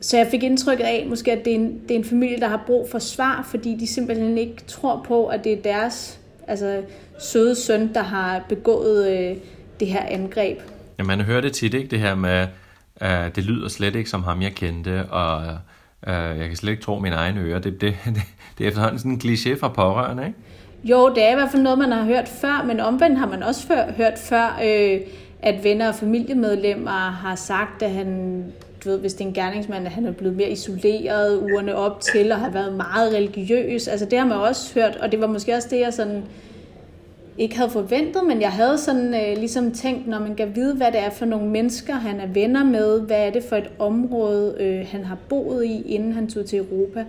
så 0.00 0.16
jeg 0.16 0.26
fik 0.30 0.42
indtrykket 0.42 0.84
af, 0.84 1.06
måske, 1.08 1.32
at 1.32 1.44
det 1.44 1.50
er, 1.50 1.54
en, 1.54 1.80
det 1.88 1.90
er 1.90 1.98
en 1.98 2.04
familie, 2.04 2.40
der 2.40 2.48
har 2.48 2.62
brug 2.66 2.90
for 2.90 2.98
svar, 2.98 3.46
fordi 3.50 3.76
de 3.80 3.86
simpelthen 3.86 4.38
ikke 4.38 4.56
tror 4.66 5.04
på, 5.08 5.26
at 5.26 5.44
det 5.44 5.52
er 5.52 5.62
deres 5.62 6.18
altså, 6.48 6.82
søde 7.20 7.54
søn, 7.54 7.94
der 7.94 8.02
har 8.02 8.44
begået 8.48 9.08
øh, 9.08 9.36
det 9.80 9.88
her 9.88 10.02
angreb. 10.02 10.58
Ja, 10.98 11.04
man 11.04 11.20
hører 11.20 11.40
det 11.40 11.52
tit, 11.52 11.74
ikke? 11.74 11.88
Det 11.88 12.00
her 12.00 12.14
med, 12.14 12.46
uh, 13.00 13.34
det 13.36 13.44
lyder 13.44 13.68
slet 13.68 13.96
ikke 13.96 14.10
som 14.10 14.22
ham, 14.22 14.42
jeg 14.42 14.52
kendte, 14.52 15.04
og 15.04 15.58
uh, 16.06 16.12
jeg 16.12 16.46
kan 16.46 16.56
slet 16.56 16.70
ikke 16.70 16.82
tro 16.82 16.98
mine 16.98 17.14
egne 17.14 17.40
ører. 17.40 17.58
Det, 17.58 17.80
det, 17.80 17.94
det, 18.04 18.14
det 18.58 18.64
er 18.64 18.68
efterhånden 18.68 18.98
sådan 18.98 19.12
en 19.12 19.20
kliché 19.24 19.60
fra 19.60 19.68
pårørende, 19.68 20.26
ikke? 20.26 20.38
Jo, 20.84 21.14
det 21.14 21.24
er 21.24 21.30
i 21.32 21.34
hvert 21.34 21.50
fald 21.50 21.62
noget, 21.62 21.78
man 21.78 21.92
har 21.92 22.04
hørt 22.04 22.28
før, 22.28 22.64
men 22.66 22.80
omvendt 22.80 23.18
har 23.18 23.26
man 23.26 23.42
også 23.42 23.66
før, 23.66 23.92
hørt 23.92 24.18
før, 24.18 24.60
øh, 24.64 25.00
at 25.42 25.64
venner 25.64 25.88
og 25.88 25.94
familiemedlemmer 25.94 27.10
har 27.10 27.34
sagt, 27.34 27.82
at 27.82 27.90
han 27.90 28.44
du 28.84 28.88
ved, 28.88 28.98
hvis 28.98 29.14
det 29.14 29.24
er 29.24 29.28
en 29.28 29.34
gerningsmand, 29.34 29.86
at 29.86 29.92
han 29.92 30.06
er 30.06 30.12
blevet 30.12 30.36
mere 30.36 30.50
isoleret 30.50 31.42
ugerne 31.42 31.74
op 31.74 32.00
til, 32.00 32.32
og 32.32 32.38
har 32.38 32.50
været 32.50 32.72
meget 32.72 33.14
religiøs. 33.14 33.88
Altså 33.88 34.06
det 34.06 34.18
har 34.18 34.26
man 34.26 34.38
også 34.38 34.74
hørt, 34.74 34.96
og 34.96 35.12
det 35.12 35.20
var 35.20 35.26
måske 35.26 35.54
også 35.54 35.68
det, 35.70 35.80
jeg 35.80 35.92
sådan 35.92 36.22
ikke 37.38 37.56
havde 37.56 37.70
forventet, 37.70 38.26
men 38.26 38.40
jeg 38.40 38.50
havde 38.50 38.78
sådan 38.78 39.14
øh, 39.14 39.36
ligesom 39.38 39.72
tænkt, 39.72 40.06
når 40.06 40.18
man 40.18 40.34
kan 40.34 40.56
vide, 40.56 40.74
hvad 40.74 40.92
det 40.92 41.00
er 41.00 41.10
for 41.10 41.24
nogle 41.24 41.48
mennesker, 41.48 41.94
han 41.94 42.20
er 42.20 42.26
venner 42.26 42.64
med, 42.64 43.00
hvad 43.00 43.26
er 43.26 43.30
det 43.30 43.44
for 43.44 43.56
et 43.56 43.70
område, 43.78 44.56
øh, 44.60 44.86
han 44.90 45.04
har 45.04 45.18
boet 45.28 45.64
i, 45.64 45.82
inden 45.82 46.12
han 46.12 46.28
tog 46.28 46.46
til 46.46 46.58
Europa. 46.58 47.04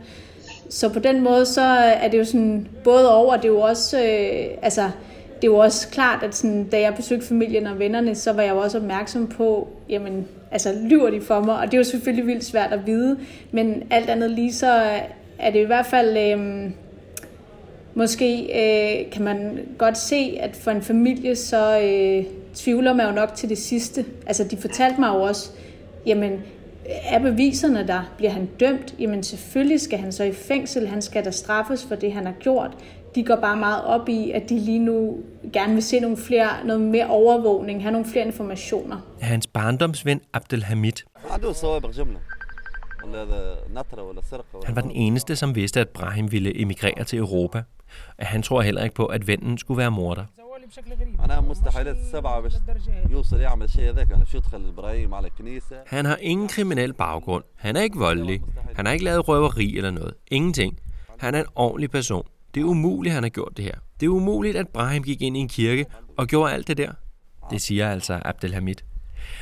Så 0.70 0.90
på 0.90 1.00
den 1.00 1.22
måde, 1.22 1.46
så 1.46 1.62
er 1.62 2.08
det 2.08 2.18
jo 2.18 2.24
sådan 2.24 2.68
både 2.84 3.16
over, 3.16 3.36
det 3.36 3.46
er 3.46 3.50
jo 3.50 3.60
også, 3.60 3.98
øh, 3.98 4.58
altså, 4.62 4.82
det 5.36 5.48
er 5.48 5.52
jo 5.52 5.58
også 5.58 5.88
klart, 5.88 6.24
at 6.24 6.36
sådan, 6.36 6.64
da 6.64 6.80
jeg 6.80 6.96
besøgte 6.96 7.28
familien 7.28 7.68
og 7.68 7.80
vennerne, 7.80 8.16
så 8.16 8.34
var 8.34 8.42
jeg 8.42 8.52
jo 8.52 8.58
også 8.58 8.78
opmærksom 8.78 9.28
på, 9.28 9.68
jamen, 9.90 10.28
altså 10.52 10.76
lyver 10.84 11.10
de 11.10 11.22
for 11.22 11.42
mig? 11.42 11.56
Og 11.56 11.66
det 11.66 11.74
er 11.74 11.78
jo 11.78 11.84
selvfølgelig 11.84 12.28
vildt 12.28 12.46
svært 12.46 12.74
at 12.74 12.88
vide, 12.88 13.20
men 13.52 13.84
alt 13.90 14.10
andet 14.10 14.32
lige 14.32 14.54
så 14.54 15.00
er 15.40 15.52
det 15.52 15.60
i 15.60 15.66
hvert 15.66 15.86
fald... 15.86 16.18
Øh, 16.18 16.72
måske 17.94 18.42
øh, 18.44 19.12
kan 19.12 19.24
man 19.24 19.60
godt 19.78 19.98
se, 19.98 20.38
at 20.40 20.56
for 20.56 20.72
en 20.72 20.82
familie, 20.82 21.36
så 21.36 21.80
øh, 21.80 22.26
tvivler 22.56 22.94
man 22.94 23.06
jo 23.06 23.12
nok 23.12 23.36
til 23.36 23.50
det 23.50 23.58
sidste. 23.58 24.06
Altså, 24.28 24.44
de 24.44 24.58
fortalte 24.58 25.00
mig 25.00 25.08
jo 25.08 25.22
også, 25.22 25.50
jamen, 26.06 26.40
er 26.86 27.20
beviserne 27.20 27.88
der? 27.88 28.14
Bliver 28.18 28.32
han 28.32 28.50
dømt? 28.60 28.96
Jamen 29.00 29.24
selvfølgelig 29.24 29.82
skal 29.82 30.00
han 30.00 30.12
så 30.12 30.24
i 30.24 30.32
fængsel. 30.32 30.88
Han 30.88 31.02
skal 31.02 31.26
da 31.26 31.32
straffes 31.32 31.86
for 31.86 31.96
det, 31.96 32.14
han 32.14 32.26
har 32.26 32.34
gjort. 32.40 32.72
De 33.16 33.24
går 33.24 33.36
bare 33.36 33.58
meget 33.58 33.84
op 33.84 34.10
i, 34.10 34.32
at 34.32 34.50
de 34.50 34.60
lige 34.60 34.80
nu 34.80 35.24
gerne 35.54 35.74
vil 35.74 35.84
se 35.84 36.00
nogle 36.00 36.18
flere, 36.18 36.66
noget 36.66 36.82
mere 36.82 37.08
overvågning, 37.08 37.82
have 37.82 37.92
nogle 37.92 38.08
flere 38.08 38.26
informationer. 38.26 38.98
Hans 39.22 39.48
barndomsven 39.48 40.22
Abdelhamid. 40.34 40.94
Han 44.66 44.76
var 44.76 44.82
den 44.82 44.92
eneste, 44.92 45.36
som 45.36 45.56
vidste, 45.56 45.80
at 45.80 45.90
Brahim 45.90 46.32
ville 46.32 46.62
emigrere 46.62 47.04
til 47.04 47.20
Europa. 47.20 47.64
Han 48.20 48.42
tror 48.42 48.62
heller 48.62 48.84
ikke 48.84 48.96
på, 48.96 49.06
at 49.06 49.28
vennen 49.28 49.58
skulle 49.58 49.78
være 49.78 49.92
morder. 49.92 50.26
Han 55.88 56.06
har 56.06 56.18
ingen 56.22 56.48
kriminel 56.48 56.94
baggrund. 56.94 57.44
Han 57.56 57.76
er 57.76 57.82
ikke 57.82 57.98
voldelig. 57.98 58.42
Han 58.76 58.86
har 58.86 58.94
ikke 58.94 59.06
lavet 59.06 59.28
røveri 59.28 59.78
eller 59.78 59.92
noget. 59.92 60.14
Ingenting. 60.32 60.80
Han 61.20 61.36
er 61.36 61.40
en 61.40 61.46
ordentlig 61.56 61.92
person. 61.92 62.24
Det 62.56 62.62
er 62.62 62.66
umuligt, 62.66 63.14
han 63.14 63.24
har 63.24 63.30
gjort 63.30 63.58
det 63.58 63.66
her. 63.66 63.76
Det 64.00 64.06
er 64.06 64.10
umuligt, 64.10 64.58
at 64.58 64.68
Brahim 64.68 65.04
gik 65.04 65.22
ind 65.22 65.38
i 65.38 65.40
en 65.40 65.48
kirke 65.48 65.86
og 66.18 66.28
gjorde 66.28 66.54
alt 66.54 66.68
det 66.68 66.78
der. 66.78 66.92
Det 67.52 67.62
siger 67.62 67.90
altså 67.90 68.20
Abdelhamid. 68.26 68.76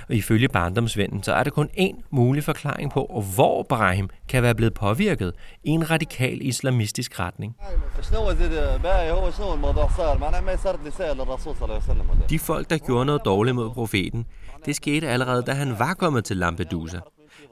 Og 0.10 0.16
ifølge 0.16 0.48
barndomsvennen, 0.50 1.24
så 1.24 1.34
er 1.34 1.44
der 1.44 1.52
kun 1.52 1.70
én 1.78 2.02
mulig 2.10 2.44
forklaring 2.44 2.92
på, 2.92 3.24
hvor 3.36 3.64
Brahim 3.64 4.10
kan 4.28 4.44
være 4.44 4.56
blevet 4.56 4.74
påvirket 4.74 5.34
i 5.64 5.70
en 5.70 5.92
radikal 5.92 6.38
islamistisk 6.42 7.20
retning. 7.20 7.56
De 12.30 12.40
folk, 12.40 12.70
der 12.70 12.78
gjorde 12.78 13.06
noget 13.06 13.22
dårligt 13.26 13.56
mod 13.56 13.70
profeten, 13.70 14.26
det 14.66 14.76
skete 14.76 15.08
allerede, 15.08 15.42
da 15.42 15.52
han 15.52 15.80
var 15.80 15.94
kommet 15.94 16.26
til 16.26 16.38
Lampedusa. 16.38 17.00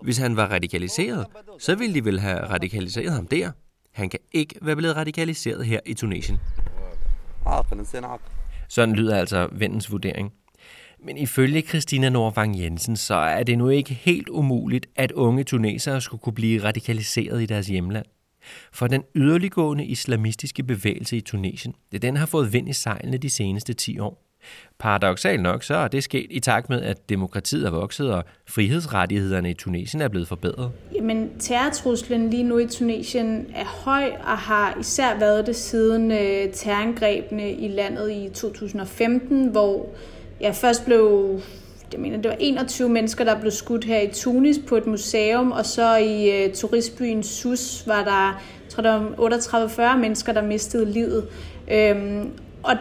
Hvis 0.02 0.18
han 0.18 0.38
var 0.38 0.46
radikaliseret, 0.46 1.26
så 1.60 1.76
ville 1.76 1.96
de 1.96 2.06
vel 2.06 2.20
have 2.20 2.40
radikaliseret 2.40 3.12
ham 3.14 3.28
der. 3.28 3.52
Han 3.96 4.10
kan 4.10 4.20
ikke 4.32 4.56
være 4.62 4.76
blevet 4.76 4.96
radikaliseret 4.96 5.66
her 5.66 5.80
i 5.86 5.94
Tunesien. 5.94 6.40
Sådan 8.68 8.96
lyder 8.96 9.18
altså 9.18 9.50
vendens 9.52 9.92
vurdering. 9.92 10.34
Men 11.04 11.18
ifølge 11.18 11.62
Christina 11.62 12.10
Norvang 12.10 12.60
Jensen, 12.60 12.96
så 12.96 13.16
er 13.16 13.44
det 13.44 13.58
nu 13.58 13.70
ikke 13.70 13.94
helt 13.94 14.30
umuligt, 14.30 14.88
at 14.96 15.12
unge 15.12 15.44
tunesere 15.44 16.02
skulle 16.02 16.22
kunne 16.22 16.34
blive 16.34 16.64
radikaliseret 16.64 17.42
i 17.42 17.46
deres 17.46 17.68
hjemland. 17.68 18.06
For 18.72 18.88
den 18.88 19.04
yderliggående 19.16 19.86
islamistiske 19.86 20.64
bevægelse 20.64 21.18
i 21.18 21.22
Tunesien, 21.22 21.76
det 21.92 22.02
den 22.02 22.18
har 22.18 22.26
fået 22.26 22.54
vind 22.54 22.70
i 22.70 22.74
sejlene 22.74 23.18
de 23.18 23.30
seneste 23.30 23.74
10 23.74 24.00
år. 24.00 24.25
Paradoxalt 24.80 25.42
nok, 25.42 25.64
så 25.64 25.76
er 25.76 25.88
det 25.88 26.04
sket 26.04 26.28
i 26.30 26.40
takt 26.40 26.70
med, 26.70 26.82
at 26.82 27.10
demokratiet 27.10 27.66
er 27.66 27.72
vokset, 27.72 28.12
og 28.12 28.24
frihedsrettighederne 28.48 29.50
i 29.50 29.54
Tunesien 29.54 30.02
er 30.02 30.08
blevet 30.08 30.28
forbedret. 30.28 30.72
Jamen, 30.96 31.30
terrortruslen 31.40 32.30
lige 32.30 32.44
nu 32.44 32.58
i 32.58 32.68
Tunesien 32.68 33.48
er 33.56 33.66
høj, 33.66 34.12
og 34.24 34.38
har 34.38 34.78
især 34.80 35.20
været 35.20 35.48
det 35.48 35.56
siden 35.56 36.12
øh, 36.12 36.54
terrorangrebene 36.54 37.52
i 37.52 37.68
landet 37.68 38.12
i 38.12 38.30
2015, 38.34 39.48
hvor 39.48 39.90
ja, 40.42 40.52
først 40.52 40.86
blev 40.86 41.40
jeg 41.94 42.02
mener, 42.02 42.18
det 42.18 42.30
var 42.30 42.38
21 42.40 42.90
mennesker, 42.90 43.24
der 43.24 43.40
blev 43.40 43.52
skudt 43.52 43.86
her 43.86 44.02
i 44.02 44.08
Tunis 44.14 44.60
på 44.68 44.76
et 44.76 44.88
museum, 44.88 45.52
og 45.52 45.66
så 45.66 45.96
i 45.96 46.44
øh, 46.44 46.54
turistbyen 46.54 47.24
Sus 47.24 47.84
var 47.88 48.04
der, 48.04 48.42
jeg 48.64 48.70
tror, 48.70 48.84
der 48.84 48.94
var 48.94 49.94
38-40 49.94 49.98
mennesker, 49.98 50.34
der 50.34 50.42
mistede 50.42 50.92
livet. 50.92 51.28
Øhm, 51.72 52.30
og 52.66 52.76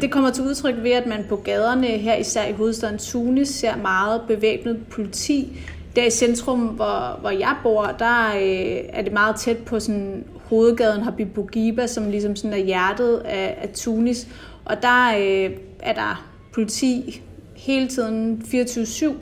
det 0.00 0.10
kommer 0.10 0.30
til 0.30 0.44
udtryk 0.44 0.74
ved, 0.82 0.90
at 0.90 1.06
man 1.06 1.24
på 1.28 1.36
gaderne 1.36 1.86
her, 1.86 2.14
især 2.14 2.46
i 2.46 2.52
hovedstaden 2.52 2.98
Tunis, 2.98 3.48
ser 3.48 3.76
meget 3.76 4.20
bevæbnet 4.28 4.86
politi. 4.90 5.58
Der 5.96 6.04
i 6.04 6.10
centrum, 6.10 6.60
hvor, 6.60 7.18
hvor 7.20 7.30
jeg 7.30 7.56
bor, 7.62 7.82
der 7.98 8.28
øh, 8.36 8.78
er 8.88 9.02
det 9.02 9.12
meget 9.12 9.36
tæt 9.36 9.58
på 9.58 9.80
sådan 9.80 10.24
hovedgaden 10.44 11.02
Habib 11.02 11.34
Bourguiba, 11.34 11.86
som 11.86 12.10
ligesom 12.10 12.36
sådan 12.36 12.52
er 12.52 12.64
hjertet 12.64 13.16
af, 13.24 13.58
af 13.62 13.68
Tunis. 13.74 14.28
Og 14.64 14.82
der 14.82 15.08
øh, 15.18 15.50
er 15.80 15.92
der 15.92 16.24
politi 16.52 17.22
hele 17.56 17.88
tiden 17.88 18.42
24-7 18.46 19.12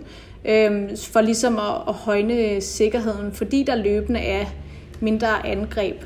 øh, 0.51 0.89
for 1.13 1.21
ligesom 1.21 1.59
at, 1.59 1.75
at 1.89 1.95
højne 1.95 2.61
sikkerheden, 2.61 3.33
fordi 3.33 3.63
der 3.63 3.75
løbende 3.75 4.21
er 4.21 4.45
mindre 5.01 5.47
angreb. 5.47 6.05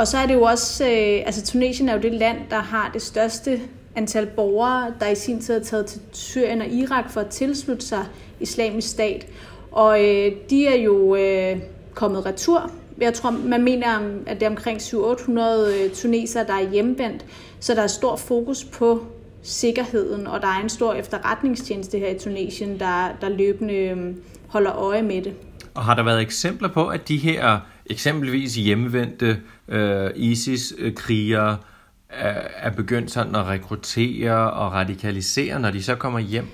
Og 0.00 0.08
så 0.08 0.18
er 0.18 0.26
det 0.26 0.34
jo 0.34 0.42
også, 0.42 0.84
øh, 0.84 1.22
altså 1.26 1.44
Tunesien 1.44 1.88
er 1.88 1.94
jo 1.94 2.00
det 2.00 2.14
land, 2.14 2.38
der 2.50 2.58
har 2.58 2.90
det 2.92 3.02
største 3.02 3.60
antal 3.96 4.26
borgere, 4.26 4.94
der 5.00 5.08
i 5.08 5.14
sin 5.14 5.40
tid 5.40 5.54
er 5.54 5.64
taget 5.64 5.86
til 5.86 6.00
Syrien 6.12 6.60
og 6.60 6.68
Irak 6.68 7.10
for 7.10 7.20
at 7.20 7.26
tilslutte 7.26 7.86
sig 7.86 8.04
islamisk 8.40 8.88
stat. 8.88 9.26
Og 9.72 10.00
øh, 10.04 10.32
de 10.50 10.66
er 10.66 10.76
jo 10.76 11.16
øh, 11.16 11.56
kommet 11.94 12.26
retur. 12.26 12.70
Jeg 13.00 13.14
tror, 13.14 13.30
man 13.30 13.62
mener, 13.62 13.98
at 14.26 14.40
det 14.40 14.46
er 14.46 14.50
omkring 14.50 14.78
700-800 14.78 15.40
øh, 15.40 15.90
tunesere, 15.94 16.46
der 16.46 16.54
er 16.54 16.70
hjemvendt. 16.70 17.24
Så 17.60 17.74
der 17.74 17.82
er 17.82 17.86
stor 17.86 18.16
fokus 18.16 18.64
på 18.64 19.04
sikkerheden, 19.42 20.26
og 20.26 20.40
der 20.40 20.48
er 20.48 20.62
en 20.62 20.68
stor 20.68 20.94
efterretningstjeneste 20.94 21.98
her 21.98 22.08
i 22.08 22.18
Tunesien, 22.18 22.78
der, 22.78 23.08
der 23.20 23.28
løbende 23.28 23.74
øhm, 23.74 24.22
holder 24.48 24.76
øje 24.76 25.02
med 25.02 25.22
det. 25.22 25.34
Og 25.74 25.84
har 25.84 25.94
der 25.94 26.02
været 26.02 26.20
eksempler 26.20 26.68
på, 26.68 26.86
at 26.86 27.08
de 27.08 27.16
her 27.16 27.60
eksempelvis 27.90 28.54
hjemvendte 28.54 29.36
øh, 29.68 30.10
ISIS-krigere 30.16 31.50
øh, 31.50 32.36
er 32.56 32.70
begyndt 32.70 33.10
sådan 33.10 33.34
at 33.34 33.46
rekruttere 33.46 34.50
og 34.50 34.72
radikalisere, 34.72 35.60
når 35.60 35.70
de 35.70 35.82
så 35.82 35.94
kommer 35.94 36.18
hjem? 36.18 36.46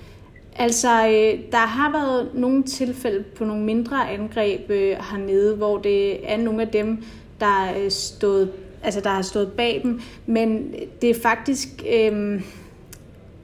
Altså, 0.58 1.06
øh, 1.06 1.52
der 1.52 1.66
har 1.66 1.92
været 1.92 2.30
nogle 2.34 2.62
tilfælde 2.62 3.24
på 3.36 3.44
nogle 3.44 3.64
mindre 3.64 4.10
angreb 4.10 4.70
øh, 4.70 4.96
hernede, 5.10 5.56
hvor 5.56 5.78
det 5.78 6.32
er 6.32 6.36
nogle 6.36 6.62
af 6.62 6.68
dem, 6.68 7.04
der 7.40 7.72
øh, 7.78 7.90
stået, 7.90 8.52
altså 8.82 9.00
der 9.00 9.10
har 9.10 9.22
stået 9.22 9.52
bag 9.52 9.80
dem, 9.82 10.00
men 10.26 10.74
det 11.02 11.10
er 11.10 11.20
faktisk 11.22 11.68
øh, 11.92 12.42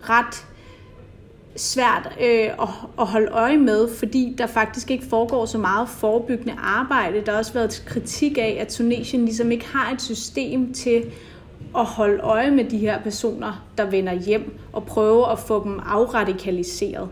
ret 0.01 0.47
svært 1.57 2.17
øh, 2.21 2.45
at, 2.45 2.69
at 3.01 3.07
holde 3.07 3.29
øje 3.31 3.59
med, 3.59 3.89
fordi 3.99 4.35
der 4.39 4.47
faktisk 4.47 4.91
ikke 4.91 5.05
foregår 5.05 5.47
så 5.47 5.59
meget 5.59 5.89
forebyggende 5.89 6.55
arbejde. 6.59 7.23
Der 7.27 7.33
har 7.33 7.39
også 7.39 7.53
været 7.53 7.83
kritik 7.87 8.39
af, 8.39 8.57
at 8.61 8.69
Tunesien 8.69 9.25
ligesom 9.25 9.51
ikke 9.51 9.67
har 9.67 9.93
et 9.93 10.03
system 10.03 10.73
til 10.73 11.05
at 11.77 11.85
holde 11.85 12.19
øje 12.19 12.51
med 12.51 12.65
de 12.65 12.79
her 12.79 13.03
personer, 13.03 13.65
der 13.79 13.85
vender 13.85 14.13
hjem, 14.13 14.59
og 14.73 14.85
prøve 14.85 15.33
at 15.33 15.39
få 15.39 15.65
dem 15.65 15.81
afradikaliseret. 15.87 17.09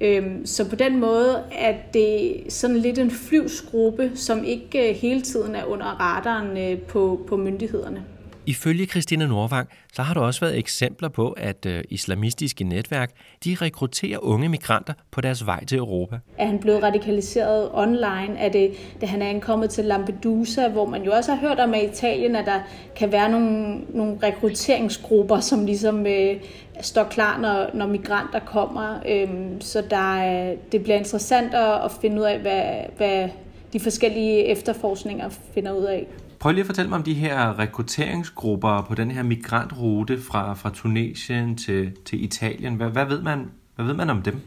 Øhm, 0.00 0.46
så 0.46 0.68
på 0.68 0.76
den 0.76 1.00
måde 1.00 1.42
er 1.52 1.74
det 1.94 2.36
sådan 2.48 2.76
lidt 2.76 2.98
en 2.98 3.10
flyvsgruppe, 3.10 4.10
som 4.14 4.44
ikke 4.44 4.90
øh, 4.90 4.96
hele 4.96 5.20
tiden 5.20 5.54
er 5.54 5.64
under 5.64 5.86
radaren 5.86 6.58
øh, 6.58 6.78
på, 6.78 7.20
på 7.28 7.36
myndighederne. 7.36 8.04
Ifølge 8.50 8.86
Christina 8.86 9.26
Nordvang, 9.26 9.68
så 9.92 10.02
har 10.02 10.14
der 10.14 10.20
også 10.20 10.40
været 10.40 10.58
eksempler 10.58 11.08
på, 11.08 11.30
at 11.30 11.66
øh, 11.66 11.84
islamistiske 11.90 12.64
netværk 12.64 13.10
de 13.44 13.56
rekrutterer 13.60 14.18
unge 14.24 14.48
migranter 14.48 14.92
på 15.10 15.20
deres 15.20 15.46
vej 15.46 15.64
til 15.64 15.78
Europa. 15.78 16.18
Er 16.38 16.46
han 16.46 16.58
blevet 16.58 16.82
radikaliseret 16.82 17.70
online? 17.72 18.38
Er 18.38 18.48
det, 18.48 18.70
da 19.00 19.06
han 19.06 19.22
er 19.22 19.26
ankommet 19.26 19.70
til 19.70 19.84
Lampedusa, 19.84 20.68
hvor 20.68 20.86
man 20.86 21.02
jo 21.02 21.12
også 21.12 21.34
har 21.34 21.48
hørt 21.48 21.60
om 21.60 21.74
i 21.74 21.84
Italien, 21.84 22.36
at 22.36 22.46
der 22.46 22.60
kan 22.96 23.12
være 23.12 23.30
nogle, 23.30 23.80
nogle 23.94 24.18
rekrutteringsgrupper, 24.22 25.40
som 25.40 25.66
ligesom 25.66 26.06
øh, 26.06 26.36
står 26.80 27.04
klar, 27.04 27.40
når, 27.40 27.70
når 27.74 27.86
migranter 27.86 28.38
kommer. 28.38 29.00
Øhm, 29.08 29.60
så 29.60 29.82
der, 29.90 30.54
det 30.72 30.82
bliver 30.82 30.96
interessant 30.96 31.54
at, 31.54 31.84
at 31.84 31.92
finde 32.00 32.16
ud 32.20 32.26
af, 32.26 32.38
hvad, 32.38 32.62
hvad 32.96 33.28
de 33.72 33.80
forskellige 33.80 34.44
efterforskninger 34.44 35.28
finder 35.54 35.72
ud 35.72 35.84
af. 35.84 36.06
Prøv 36.40 36.52
lige 36.52 36.60
at 36.60 36.66
fortælle 36.66 36.88
mig 36.88 36.96
om 36.96 37.02
de 37.02 37.14
her 37.14 37.58
rekrutteringsgrupper 37.58 38.86
på 38.88 38.94
den 38.94 39.10
her 39.10 39.22
migrantrute 39.22 40.18
fra, 40.20 40.54
fra 40.54 40.70
Tunesien 40.74 41.56
til, 41.56 41.92
til 42.04 42.24
Italien. 42.24 42.74
Hvad, 42.74 42.88
hvad, 42.88 43.06
ved 43.06 43.22
man, 43.22 43.50
hvad 43.76 43.86
ved 43.86 43.94
man 43.94 44.10
om 44.10 44.22
dem? 44.22 44.40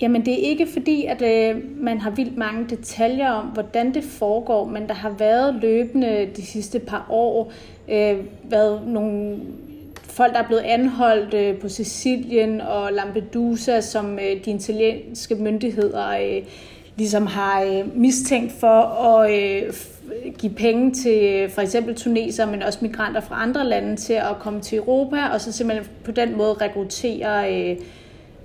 Jamen 0.00 0.26
det 0.26 0.32
er 0.32 0.48
ikke 0.48 0.66
fordi, 0.72 1.04
at 1.04 1.22
øh, 1.22 1.62
man 1.76 2.00
har 2.00 2.10
vildt 2.10 2.36
mange 2.36 2.66
detaljer 2.68 3.30
om, 3.30 3.46
hvordan 3.46 3.94
det 3.94 4.04
foregår, 4.04 4.68
men 4.68 4.88
der 4.88 4.94
har 4.94 5.10
været 5.18 5.54
løbende 5.54 6.28
de 6.36 6.46
sidste 6.46 6.78
par 6.78 7.06
år 7.10 7.52
øh, 7.88 8.16
været 8.50 8.86
nogle 8.86 9.40
folk, 10.02 10.32
der 10.32 10.42
er 10.42 10.46
blevet 10.46 10.62
anholdt 10.62 11.34
øh, 11.34 11.58
på 11.58 11.68
Sicilien 11.68 12.60
og 12.60 12.92
Lampedusa, 12.92 13.80
som 13.80 14.18
øh, 14.18 14.44
de 14.44 14.50
italienske 14.50 15.34
myndigheder 15.34 16.08
øh, 16.08 16.42
ligesom 16.98 17.26
har 17.26 17.62
øh, 17.62 17.96
mistænkt 17.96 18.52
for 18.52 18.80
at 19.06 19.30
øh, 19.30 19.74
give 20.38 20.52
penge 20.52 20.90
til 20.90 21.24
øh, 21.24 21.50
for 21.50 21.60
eksempel 21.60 21.94
tuneser, 21.94 22.46
men 22.46 22.62
også 22.62 22.78
migranter 22.82 23.20
fra 23.20 23.42
andre 23.42 23.64
lande 23.64 23.96
til 23.96 24.12
at 24.12 24.36
komme 24.40 24.60
til 24.60 24.78
Europa, 24.78 25.26
og 25.32 25.40
så 25.40 25.52
simpelthen 25.52 25.88
på 26.04 26.10
den 26.10 26.36
måde 26.36 26.52
rekruttere 26.52 27.54
øh, 27.54 27.76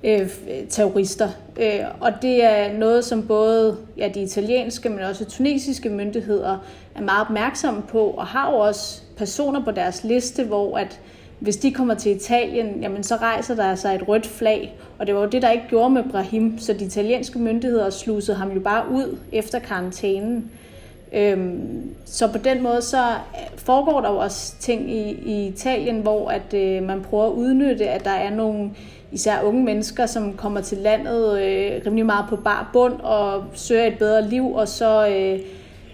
øh, 0.04 0.30
terrorister. 0.70 1.30
Øh, 1.58 1.80
og 2.00 2.12
det 2.22 2.44
er 2.44 2.78
noget, 2.78 3.06
som 3.06 3.28
både 3.28 3.78
ja, 3.98 4.10
de 4.14 4.22
italienske, 4.22 4.90
men 4.90 5.00
også 5.00 5.26
tunesiske 5.26 5.90
myndigheder 5.90 6.58
er 6.96 7.02
meget 7.02 7.22
opmærksomme 7.22 7.82
på, 7.82 8.00
og 8.00 8.28
har 8.28 8.52
jo 8.52 8.58
også 8.58 9.02
personer 9.18 9.66
på 9.66 9.72
deres 9.72 10.04
liste, 10.04 10.44
hvor 10.44 10.78
at 10.78 11.00
hvis 11.40 11.58
de 11.58 11.72
kommer 11.72 11.94
til 11.94 12.16
Italien, 12.16 12.82
jamen 12.82 13.04
så 13.04 13.16
rejser 13.16 13.56
der 13.56 13.76
sig 13.76 13.96
et 13.96 14.08
rødt 14.08 14.26
flag. 14.26 14.76
Og 15.00 15.08
det 15.08 15.16
var 15.16 15.22
jo 15.22 15.30
det, 15.30 15.42
der 15.42 15.52
ikke 15.52 15.66
gjorde 15.70 15.90
med 15.90 16.04
Brahim, 16.12 16.60
så 16.60 16.74
de 16.74 16.86
italienske 16.86 17.40
myndigheder 17.40 17.90
slusede 17.90 18.38
ham 18.38 18.52
jo 18.52 18.60
bare 18.60 18.92
ud 18.92 19.18
efter 19.32 19.60
karantænen. 19.60 20.52
Øhm, 21.14 21.96
så 22.06 22.28
på 22.28 22.38
den 22.38 22.64
måde 22.64 22.82
så 22.82 23.10
øh, 23.10 23.58
foregår 23.58 24.02
der 24.02 24.12
jo 24.12 24.18
også 24.18 24.56
ting 24.60 24.92
i, 24.92 25.12
i 25.12 25.48
Italien, 25.48 26.02
hvor 26.02 26.30
at 26.30 26.54
øh, 26.54 26.84
man 26.84 27.02
prøver 27.02 27.26
at 27.26 27.32
udnytte, 27.32 27.90
at 27.90 28.04
der 28.04 28.12
er 28.12 28.30
nogle 28.30 28.72
især 29.12 29.42
unge 29.42 29.64
mennesker, 29.64 30.06
som 30.06 30.34
kommer 30.34 30.62
til 30.62 30.78
landet 30.78 31.42
øh, 31.42 31.82
rimelig 31.86 32.06
meget 32.06 32.26
på 32.30 32.36
bar 32.36 32.70
bund 32.74 32.94
og 32.94 33.44
søger 33.54 33.86
et 33.86 33.98
bedre 33.98 34.30
liv, 34.30 34.54
og 34.54 34.68
så 34.68 35.08
øh, 35.08 35.40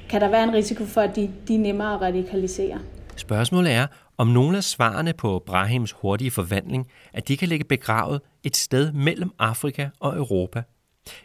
kan 0.09 0.21
der 0.21 0.29
være 0.29 0.43
en 0.43 0.53
risiko 0.53 0.85
for, 0.85 1.01
at 1.01 1.15
de, 1.15 1.29
de 1.47 1.57
nemmere 1.57 1.97
radikaliserer. 1.97 2.77
Spørgsmålet 3.15 3.71
er, 3.71 3.87
om 4.19 4.27
nogle 4.27 4.57
af 4.57 4.63
svarene 4.63 5.13
på 5.13 5.43
Brahims 5.45 5.91
hurtige 5.91 6.31
forvandling, 6.31 6.87
at 7.13 7.27
de 7.27 7.37
kan 7.37 7.49
ligge 7.49 7.65
begravet 7.65 8.21
et 8.43 8.55
sted 8.55 8.91
mellem 8.91 9.31
Afrika 9.39 9.89
og 9.99 10.17
Europa. 10.17 10.63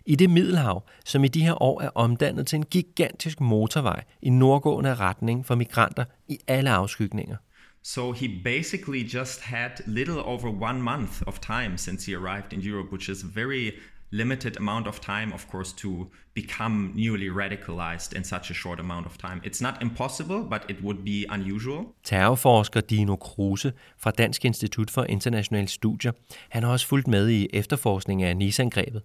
I 0.07 0.17
det 0.17 0.31
Middelhav, 0.31 0.87
som 1.05 1.25
i 1.25 1.29
de 1.29 1.45
her 1.45 1.63
år 1.63 1.81
er 1.81 1.91
omdannet 1.95 2.47
til 2.47 2.57
en 2.57 2.65
gigantisk 2.65 3.41
motorvej 3.41 4.05
i 4.23 4.31
nordgående 4.31 4.95
retning 4.95 5.47
for 5.47 5.55
migranter 5.55 6.05
i 6.29 6.39
alle 6.47 6.71
afskygninger. 6.71 7.37
So 7.83 8.13
he 8.13 8.29
basically 8.45 9.15
just 9.15 9.41
had 9.41 9.71
little 9.87 10.23
over 10.23 10.49
one 10.63 10.83
month 10.83 11.23
of 11.27 11.39
time 11.39 11.79
since 11.79 12.11
he 12.11 12.17
arrived 12.17 12.53
in 12.53 12.61
Europe, 12.73 12.93
which 12.93 13.11
is 13.11 13.25
very 13.35 13.71
limited 14.15 14.57
amount 14.57 14.87
of 14.87 15.01
time, 15.01 15.33
of 15.35 15.49
course, 15.51 15.73
to 15.73 16.07
become 16.35 16.93
newly 16.95 17.29
radicalized 17.29 18.17
in 18.17 18.25
such 18.25 18.51
a 18.51 18.55
short 18.55 18.81
amount 18.81 19.07
of 19.07 19.19
time. 19.19 19.41
It's 19.45 19.61
not 19.61 19.75
impossible, 19.83 20.41
but 20.51 20.63
it 20.69 20.77
would 20.83 21.05
be 21.05 21.27
unusual. 21.31 21.81
Terrorforsker 22.05 22.81
Dino 22.81 23.17
Kruse 23.17 23.73
fra 23.99 24.11
Dansk 24.11 24.45
Institut 24.45 24.91
for 24.91 25.05
Internationale 25.05 25.69
Studier, 25.69 26.13
han 26.49 26.63
har 26.63 26.71
også 26.71 26.87
fulgt 26.87 27.09
med 27.09 27.29
i 27.29 27.49
efterforskning 27.53 28.23
af 28.23 28.37
Nice-angrebet. 28.37 29.03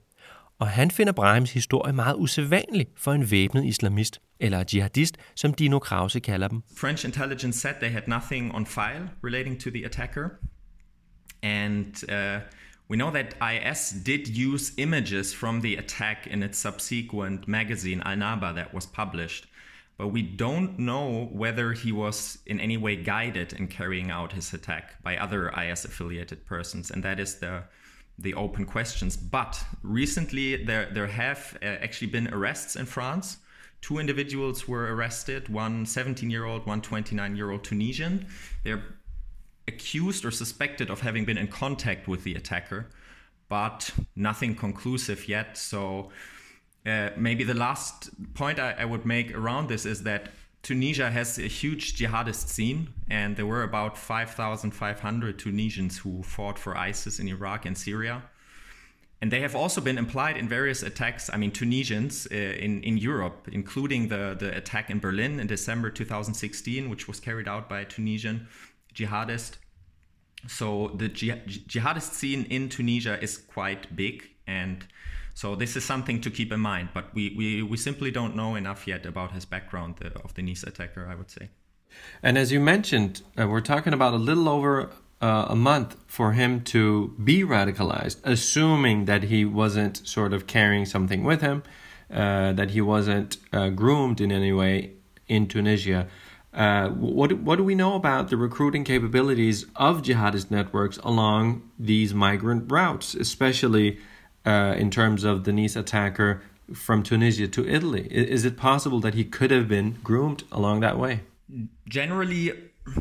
Og 0.60 0.68
han 0.68 0.92
finder 0.92 1.14
Brahims 1.14 1.54
historie 1.54 1.94
meget 1.94 2.16
usædvanlig 2.18 2.88
for 2.98 3.12
en 3.12 3.32
væbnet 3.32 3.66
islamist, 3.66 4.22
eller 4.40 4.64
jihadist, 4.74 5.18
som 5.36 5.54
Dino 5.54 5.80
Krause 5.80 6.20
kalder 6.20 6.48
dem. 6.48 6.62
French 6.78 7.06
intelligence 7.06 7.60
said 7.60 7.74
they 7.82 7.92
had 7.92 8.02
nothing 8.08 8.56
on 8.56 8.66
file 8.66 9.10
relating 9.24 9.62
to 9.62 9.70
the 9.70 9.86
attacker. 9.86 10.30
And 11.44 12.04
uh, 12.12 12.42
We 12.90 12.98
know 12.98 13.12
that 13.12 13.36
IS 13.40 13.92
did 13.92 14.28
use 14.28 14.74
images 14.78 15.32
from 15.32 15.62
the 15.62 15.76
attack 15.76 16.26
in 16.26 16.42
its 16.42 16.58
subsequent 16.58 17.48
magazine, 17.48 18.02
Al 18.04 18.18
Naba, 18.18 18.52
that 18.54 18.74
was 18.74 18.88
published, 18.88 19.46
but 19.96 20.08
we 20.08 20.24
don't 20.24 20.80
know 20.80 21.30
whether 21.32 21.74
he 21.74 21.92
was 21.92 22.40
in 22.48 22.60
any 22.60 22.78
way 22.78 22.96
guided 22.96 23.54
in 23.54 23.68
carrying 23.68 24.10
out 24.10 24.34
his 24.34 24.52
attack 24.54 25.04
by 25.04 25.18
other 25.18 25.50
IS 25.50 25.86
affiliated 25.86 26.48
persons, 26.48 26.90
and 26.90 27.04
that 27.04 27.20
is 27.20 27.36
the 27.36 27.64
the 28.18 28.34
open 28.34 28.66
questions. 28.66 29.16
But 29.16 29.64
recently, 29.84 30.66
there 30.66 30.90
there 30.92 31.08
have 31.08 31.58
uh, 31.62 31.66
actually 31.66 32.08
been 32.08 32.34
arrests 32.34 32.76
in 32.76 32.88
France. 32.88 33.38
Two 33.82 34.00
individuals 34.00 34.68
were 34.68 34.96
arrested, 34.96 35.48
one 35.48 35.86
17 35.86 36.30
year 36.30 36.46
old, 36.46 36.66
one 36.66 36.82
29 36.82 37.36
year 37.36 37.52
old 37.52 37.64
Tunisian. 37.64 38.26
They're 38.64 38.84
accused 39.70 40.26
or 40.26 40.32
suspected 40.32 40.90
of 40.90 41.02
having 41.02 41.24
been 41.24 41.38
in 41.38 41.48
contact 41.48 42.08
with 42.08 42.24
the 42.26 42.36
attacker, 42.36 42.90
but 43.48 43.92
nothing 44.16 44.56
conclusive 44.56 45.30
yet. 45.30 45.58
So 45.58 46.12
uh, 46.86 47.10
maybe 47.16 47.44
the 47.44 47.54
last 47.54 48.10
point 48.34 48.60
I, 48.60 48.72
I, 48.80 48.86
would 48.86 49.06
make 49.06 49.36
around 49.36 49.70
this 49.70 49.86
is 49.86 50.04
that 50.04 50.30
Tunisia 50.62 51.10
has 51.10 51.38
a 51.38 51.44
huge 51.44 51.96
jihadist 51.98 52.50
scene, 52.50 52.90
and 53.10 53.36
there 53.38 53.46
were 53.46 53.64
about 53.64 53.98
5,500 53.98 55.40
Tunisians 55.40 56.00
who 56.00 56.24
fought 56.24 56.60
for 56.60 56.78
ISIS 56.78 57.20
in 57.20 57.28
Iraq 57.28 57.66
and 57.66 57.78
Syria. 57.78 58.24
And 59.22 59.32
they 59.32 59.42
have 59.42 59.56
also 59.56 59.82
been 59.82 59.98
implied 59.98 60.38
in 60.38 60.48
various 60.48 60.82
attacks. 60.82 61.30
I 61.32 61.38
mean, 61.38 61.52
Tunisians 61.52 62.28
uh, 62.32 62.36
in, 62.36 62.82
in 62.84 62.98
Europe, 62.98 63.50
including 63.52 64.08
the, 64.08 64.36
the 64.40 64.56
attack 64.56 64.90
in 64.90 65.00
Berlin 65.00 65.40
in 65.42 65.48
December 65.48 65.90
2016, 65.90 66.90
which 66.90 67.08
was 67.08 67.20
carried 67.20 67.48
out 67.48 67.68
by 67.68 67.82
a 67.82 67.86
Tunisian 67.86 68.48
jihadist. 68.94 69.58
So 70.48 70.92
the 70.96 71.10
jihadist 71.10 72.14
scene 72.14 72.46
in 72.46 72.70
Tunisia 72.70 73.22
is 73.22 73.38
quite 73.38 73.96
big, 73.96 74.30
and 74.48 74.86
so 75.34 75.56
this 75.56 75.76
is 75.76 75.84
something 75.84 76.22
to 76.22 76.30
keep 76.30 76.52
in 76.52 76.60
mind. 76.60 76.90
But 76.94 77.14
we, 77.14 77.34
we, 77.38 77.64
we 77.64 77.78
simply 77.78 78.12
don't 78.12 78.36
know 78.36 78.56
enough 78.56 78.88
yet 78.88 79.06
about 79.06 79.32
his 79.32 79.46
background 79.46 79.96
of 80.24 80.34
the 80.34 80.42
Nice 80.42 80.64
attacker, 80.64 81.08
I 81.10 81.16
would 81.16 81.30
say. 81.30 81.50
And 82.22 82.38
as 82.38 82.52
you 82.52 82.60
mentioned, 82.60 83.22
uh, 83.40 83.48
we're 83.48 83.62
talking 83.62 83.94
about 83.94 84.14
a 84.14 84.18
little 84.18 84.48
over 84.48 84.92
uh, 85.22 85.46
a 85.50 85.56
month 85.56 85.98
for 86.08 86.34
him 86.34 86.62
to 86.62 87.16
be 87.24 87.44
radicalized, 87.44 88.18
assuming 88.24 89.06
that 89.06 89.24
he 89.24 89.46
wasn't 89.46 90.06
sort 90.08 90.34
of 90.34 90.48
carrying 90.48 90.86
something 90.86 91.24
with 91.24 91.42
him, 91.42 91.64
uh, 92.14 92.54
that 92.54 92.72
he 92.72 92.82
wasn't 92.82 93.38
uh, 93.54 93.70
groomed 93.70 94.22
in 94.22 94.32
any 94.32 94.52
way 94.52 94.92
in 95.28 95.48
Tunisia. 95.48 96.08
Uh, 96.54 96.90
what 96.90 97.32
what 97.34 97.58
do 97.58 97.64
we 97.64 97.76
know 97.76 97.94
about 97.94 98.30
the 98.30 98.38
recruiting 98.38 98.84
capabilities 98.84 99.66
of 99.76 100.02
jihadist 100.02 100.50
networks 100.50 100.98
along 101.04 101.62
these 101.78 102.14
migrant 102.14 102.72
routes, 102.72 103.14
especially 103.14 104.00
uh, 104.46 104.74
in 104.78 104.90
terms 104.90 105.24
of 105.24 105.44
the 105.44 105.54
Nice 105.54 105.76
attacker 105.76 106.42
from 106.74 107.04
Tunisia 107.04 107.48
to 107.48 107.68
Italy? 107.68 108.08
Is 108.10 108.46
it 108.46 108.58
possible 108.58 109.00
that 109.02 109.14
he 109.14 109.24
could 109.24 109.52
have 109.52 109.68
been 109.68 109.98
groomed 110.04 110.44
along 110.52 110.80
that 110.80 110.98
way? 110.98 111.22
Generally, 111.88 112.54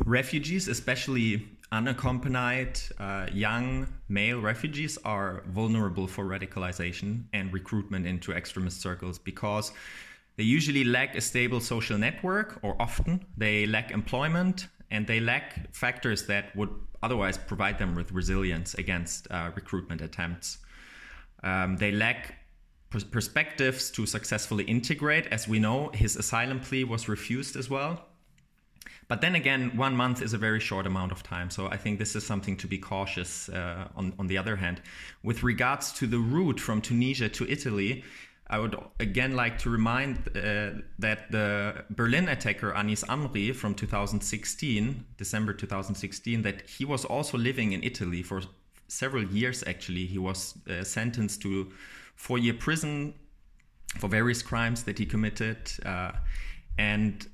refugees, 0.05 0.67
especially 0.67 1.47
unaccompanied 1.71 2.79
uh, 2.99 3.27
young 3.31 3.87
male 4.07 4.41
refugees, 4.41 4.97
are 5.05 5.43
vulnerable 5.47 6.07
for 6.07 6.25
radicalization 6.25 7.23
and 7.33 7.53
recruitment 7.53 8.05
into 8.05 8.31
extremist 8.31 8.81
circles 8.81 9.19
because 9.19 9.71
they 10.39 10.45
usually 10.45 10.85
lack 10.85 11.15
a 11.15 11.21
stable 11.21 11.59
social 11.59 11.97
network, 11.97 12.59
or 12.61 12.81
often 12.81 13.25
they 13.35 13.65
lack 13.65 13.91
employment, 13.91 14.69
and 14.89 15.05
they 15.05 15.19
lack 15.19 15.75
factors 15.75 16.27
that 16.27 16.55
would 16.55 16.69
otherwise 17.03 17.37
provide 17.37 17.77
them 17.77 17.93
with 17.93 18.13
resilience 18.13 18.73
against 18.75 19.27
uh, 19.31 19.51
recruitment 19.53 19.99
attempts. 19.99 20.59
Um, 21.43 21.75
they 21.75 21.91
lack 21.91 22.35
pers- 22.89 23.03
perspectives 23.03 23.91
to 23.91 24.05
successfully 24.05 24.63
integrate. 24.63 25.27
As 25.27 25.45
we 25.45 25.59
know, 25.59 25.89
his 25.93 26.15
asylum 26.15 26.61
plea 26.61 26.85
was 26.85 27.09
refused 27.09 27.57
as 27.57 27.69
well. 27.69 28.05
But 29.09 29.19
then 29.19 29.35
again, 29.35 29.75
one 29.75 29.93
month 29.93 30.21
is 30.21 30.33
a 30.33 30.37
very 30.37 30.61
short 30.61 30.87
amount 30.87 31.11
of 31.11 31.21
time. 31.21 31.49
So 31.49 31.67
I 31.67 31.75
think 31.75 31.99
this 31.99 32.15
is 32.15 32.25
something 32.25 32.55
to 32.57 32.67
be 32.67 32.77
cautious 32.77 33.49
uh, 33.49 33.89
on, 33.93 34.13
on 34.17 34.27
the 34.27 34.37
other 34.37 34.55
hand. 34.55 34.81
With 35.21 35.43
regards 35.43 35.91
to 35.93 36.07
the 36.07 36.19
route 36.19 36.61
from 36.61 36.79
Tunisia 36.79 37.27
to 37.27 37.45
Italy, 37.51 38.05
I 38.49 38.57
would 38.57 38.75
again 38.99 39.35
like 39.35 39.59
to 39.59 39.69
remind 39.69 40.17
uh, 40.35 40.81
that 40.97 41.31
the 41.31 41.85
Berlin 41.91 42.27
attacker 42.27 42.73
Anis 42.73 43.03
Amri 43.03 43.55
from 43.55 43.75
2016, 43.75 45.05
December 45.17 45.53
2016, 45.53 46.41
that 46.41 46.67
he 46.67 46.83
was 46.83 47.05
also 47.05 47.37
living 47.37 47.73
in 47.73 47.83
Italy 47.83 48.23
for 48.23 48.41
several 48.87 49.23
years 49.23 49.63
actually. 49.67 50.07
He 50.07 50.17
was 50.17 50.55
uh, 50.67 50.83
sentenced 50.83 51.41
to 51.43 51.71
four 52.15 52.39
year 52.39 52.55
prison 52.55 53.13
for 53.97 54.07
various 54.07 54.41
crimes 54.41 54.83
that 54.83 54.97
he 54.97 55.05
committed. 55.05 55.71
Uh, 55.85 56.13
and 56.77 57.27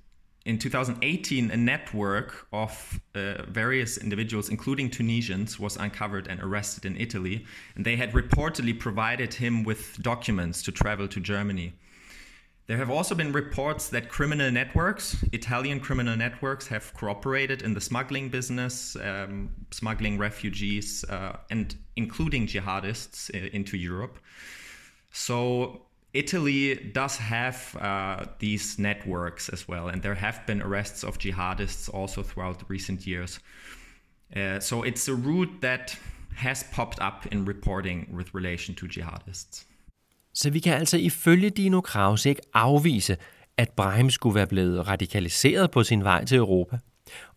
in 0.45 0.59
2018, 0.59 1.49
a 1.49 1.57
network 1.57 2.47
of 2.53 2.99
uh, 3.15 3.41
various 3.47 3.97
individuals, 3.97 4.49
including 4.49 4.91
Tunisians, 4.91 5.59
was 5.59 5.75
uncovered 5.75 6.27
and 6.27 6.39
arrested 6.39 6.85
in 6.85 6.95
Italy. 6.97 7.45
And 7.75 7.83
they 7.83 7.95
had 7.95 8.13
reportedly 8.13 8.79
provided 8.79 9.33
him 9.33 9.63
with 9.63 9.97
documents 10.03 10.61
to 10.63 10.71
travel 10.71 11.07
to 11.07 11.19
Germany. 11.19 11.73
There 12.67 12.77
have 12.77 12.91
also 12.91 13.15
been 13.15 13.31
reports 13.31 13.89
that 13.89 14.09
criminal 14.09 14.51
networks, 14.51 15.23
Italian 15.31 15.79
criminal 15.79 16.15
networks, 16.15 16.67
have 16.67 16.93
cooperated 16.93 17.63
in 17.63 17.73
the 17.73 17.81
smuggling 17.81 18.29
business, 18.29 18.95
um, 18.95 19.49
smuggling 19.71 20.17
refugees, 20.19 21.03
uh, 21.05 21.37
and 21.49 21.75
including 21.95 22.47
jihadists 22.47 23.29
uh, 23.33 23.49
into 23.53 23.77
Europe. 23.77 24.19
So 25.11 25.84
Italy 26.15 26.91
does 26.93 27.17
have 27.17 27.57
uh, 27.75 28.25
these 28.39 28.81
networks 28.81 29.49
as 29.49 29.67
well, 29.69 29.87
and 29.87 30.01
there 30.01 30.15
have 30.15 30.39
been 30.47 30.61
arrests 30.61 31.03
of 31.03 31.17
jihadists 31.17 31.89
also 31.93 32.23
throughout 32.23 32.63
recent 32.69 33.07
years. 33.07 33.39
Uh, 34.35 34.59
so 34.59 34.83
it's 34.83 35.07
a 35.09 35.13
route 35.13 35.61
that 35.61 35.99
has 36.35 36.65
popped 36.75 36.99
up 37.01 37.25
in 37.31 37.45
reporting 37.45 38.07
with 38.17 38.33
relation 38.33 38.75
to 38.75 38.87
jihadists. 38.87 39.65
Så 40.33 40.49
vi 40.49 40.59
kan 40.59 40.73
altså 40.73 40.97
ifølge 40.97 41.49
Dino 41.49 41.81
Krause 41.81 42.29
ikke 42.29 42.41
afvise, 42.53 43.17
at 43.57 43.69
Brahim 43.69 44.09
skulle 44.09 44.35
være 44.35 44.47
blevet 44.47 44.87
radikaliseret 44.87 45.71
på 45.71 45.83
sin 45.83 46.03
vej 46.03 46.25
til 46.25 46.37
Europa. 46.37 46.77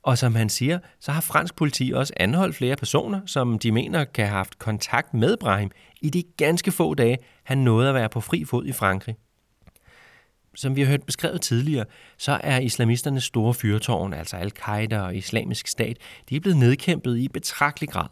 Og 0.02 0.18
som 0.18 0.34
han 0.34 0.48
siger, 0.48 0.78
så 1.00 1.12
har 1.12 1.20
fransk 1.20 1.56
politi 1.56 1.92
også 1.94 2.12
anholdt 2.16 2.56
flere 2.56 2.76
personer, 2.76 3.20
som 3.26 3.58
de 3.58 3.72
mener 3.72 4.04
kan 4.04 4.26
have 4.26 4.36
haft 4.36 4.58
kontakt 4.58 5.14
med 5.14 5.36
Brahim 5.36 5.70
i 6.00 6.10
de 6.10 6.22
ganske 6.36 6.72
få 6.72 6.94
dage, 6.94 7.18
han 7.44 7.58
nåede 7.58 7.88
at 7.88 7.94
være 7.94 8.08
på 8.08 8.20
fri 8.20 8.44
fod 8.44 8.66
i 8.66 8.72
Frankrig. 8.72 9.16
Som 10.54 10.76
vi 10.76 10.80
har 10.80 10.88
hørt 10.88 11.02
beskrevet 11.02 11.40
tidligere, 11.40 11.84
så 12.18 12.40
er 12.42 12.58
islamisternes 12.58 13.24
store 13.24 13.54
fyrtårn, 13.54 14.12
altså 14.12 14.36
al-Qaida 14.36 15.00
og 15.00 15.16
islamisk 15.16 15.66
stat, 15.66 15.96
de 16.28 16.36
er 16.36 16.40
blevet 16.40 16.58
nedkæmpet 16.58 17.18
i 17.18 17.28
betragtelig 17.28 17.88
grad. 17.88 18.08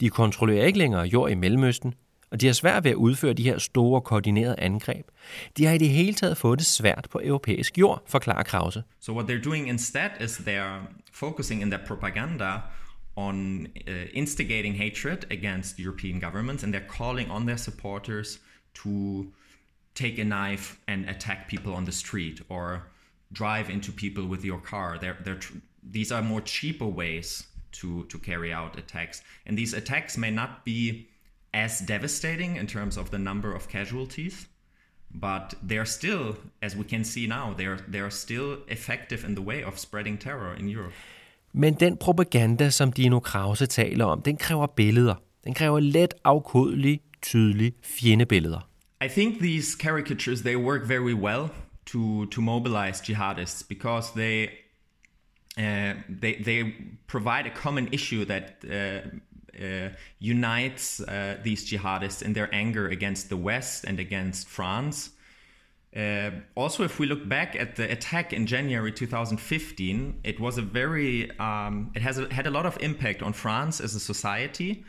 De 0.00 0.08
kontrollerer 0.08 0.66
ikke 0.66 0.78
længere 0.78 1.02
jord 1.02 1.30
i 1.30 1.34
Mellemøsten, 1.34 1.94
og 2.30 2.40
de 2.40 2.46
har 2.46 2.52
svært 2.52 2.84
ved 2.84 2.90
at 2.90 2.96
udføre 2.96 3.32
de 3.32 3.42
her 3.42 3.58
store 3.58 4.00
koordinerede 4.00 4.54
angreb. 4.58 5.06
De 5.56 5.64
har 5.64 5.72
i 5.72 5.78
det 5.78 5.88
hele 5.88 6.14
taget 6.14 6.36
fået 6.36 6.58
det 6.58 6.66
svært 6.66 7.06
på 7.10 7.20
europæisk 7.24 7.78
jord, 7.78 8.02
forklarer 8.06 8.42
Krause. 8.42 8.82
So 9.00 9.12
what 9.12 9.30
they're 9.30 9.44
doing 9.44 9.68
instead 9.68 10.10
is 10.20 10.36
they're 10.36 10.86
focusing 11.12 11.62
in 11.62 11.70
their 11.70 11.86
propaganda 11.86 12.60
on 13.16 13.66
uh, 13.88 13.94
instigating 14.12 14.78
hatred 14.78 15.18
against 15.30 15.78
European 15.78 16.20
governments 16.20 16.64
and 16.64 16.74
they're 16.74 16.96
calling 16.98 17.30
on 17.30 17.46
their 17.46 17.58
supporters 17.58 18.40
to 18.74 19.26
take 19.94 20.18
a 20.18 20.24
knife 20.24 20.78
and 20.86 21.08
attack 21.08 21.48
people 21.48 21.74
on 21.74 21.84
the 21.84 21.92
street 21.92 22.40
or 22.48 22.82
drive 23.32 23.70
into 23.70 23.92
people 23.92 24.24
with 24.24 24.44
your 24.44 24.60
car. 24.60 24.98
They're, 25.00 25.18
they're 25.24 25.40
these 25.82 26.12
are 26.12 26.22
more 26.22 26.40
cheaper 26.40 26.86
ways 26.86 27.46
to, 27.72 28.04
to 28.04 28.18
carry 28.18 28.52
out 28.52 28.78
attacks. 28.78 29.22
And 29.46 29.56
these 29.56 29.72
attacks 29.74 30.16
may 30.16 30.30
not 30.30 30.64
be 30.64 31.08
as 31.52 31.80
devastating 31.80 32.56
in 32.56 32.66
terms 32.66 32.96
of 32.96 33.10
the 33.10 33.18
number 33.18 33.54
of 33.54 33.68
casualties, 33.68 34.48
but 35.10 35.54
they're 35.68 35.86
still, 35.86 36.36
as 36.62 36.76
we 36.76 36.84
can 36.84 37.04
see 37.04 37.26
now, 37.26 37.54
they're, 37.56 37.78
they're 37.88 38.10
still 38.10 38.58
effective 38.68 39.24
in 39.24 39.34
the 39.34 39.42
way 39.42 39.64
of 39.64 39.78
spreading 39.78 40.18
terror 40.18 40.54
in 40.54 40.68
Europe. 40.68 40.92
Men 41.52 41.74
den 41.74 41.96
propaganda, 41.96 42.70
som 42.70 42.92
Dino 42.92 43.20
Krause 43.20 43.66
taler 43.66 44.04
om, 44.04 44.22
den 44.22 44.36
kræver 44.36 44.66
billeder. 44.66 45.14
Den 45.44 45.54
kræver 45.54 45.80
let 45.80 46.14
afkodelige, 46.24 47.00
tydelige 47.22 47.72
fjendebilleder. 47.82 48.70
I 49.04 49.08
think 49.08 49.40
these 49.40 49.76
caricatures 49.76 50.42
they 50.42 50.56
work 50.56 50.86
very 50.86 51.14
well 51.14 51.48
to 51.86 52.26
to 52.26 52.40
mobilize 52.40 53.00
jihadists 53.00 53.62
because 53.62 54.12
they 54.14 54.48
uh, 55.58 55.94
they 56.20 56.34
they 56.44 56.74
provide 57.06 57.46
a 57.46 57.54
common 57.62 57.88
issue 57.92 58.24
that 58.24 58.42
uh, 58.64 59.10
uh, 59.58 59.88
unites 60.18 61.00
uh, 61.00 61.38
these 61.42 61.70
jihadists 61.70 62.22
in 62.22 62.32
their 62.32 62.52
anger 62.54 62.88
against 62.88 63.28
the 63.28 63.36
West 63.36 63.84
and 63.84 63.98
against 63.98 64.48
France. 64.48 65.10
Uh, 65.94 66.30
also, 66.54 66.84
if 66.84 67.00
we 67.00 67.06
look 67.06 67.28
back 67.28 67.56
at 67.56 67.74
the 67.74 67.90
attack 67.90 68.32
in 68.32 68.46
January 68.46 68.92
2015, 68.92 70.20
it 70.22 70.38
was 70.38 70.56
a 70.56 70.62
very 70.62 71.30
um, 71.38 71.90
it 71.96 72.02
has 72.02 72.18
a, 72.18 72.32
had 72.32 72.46
a 72.46 72.50
lot 72.50 72.64
of 72.64 72.78
impact 72.80 73.22
on 73.22 73.32
France 73.32 73.80
as 73.80 73.94
a 73.94 74.00
society. 74.00 74.84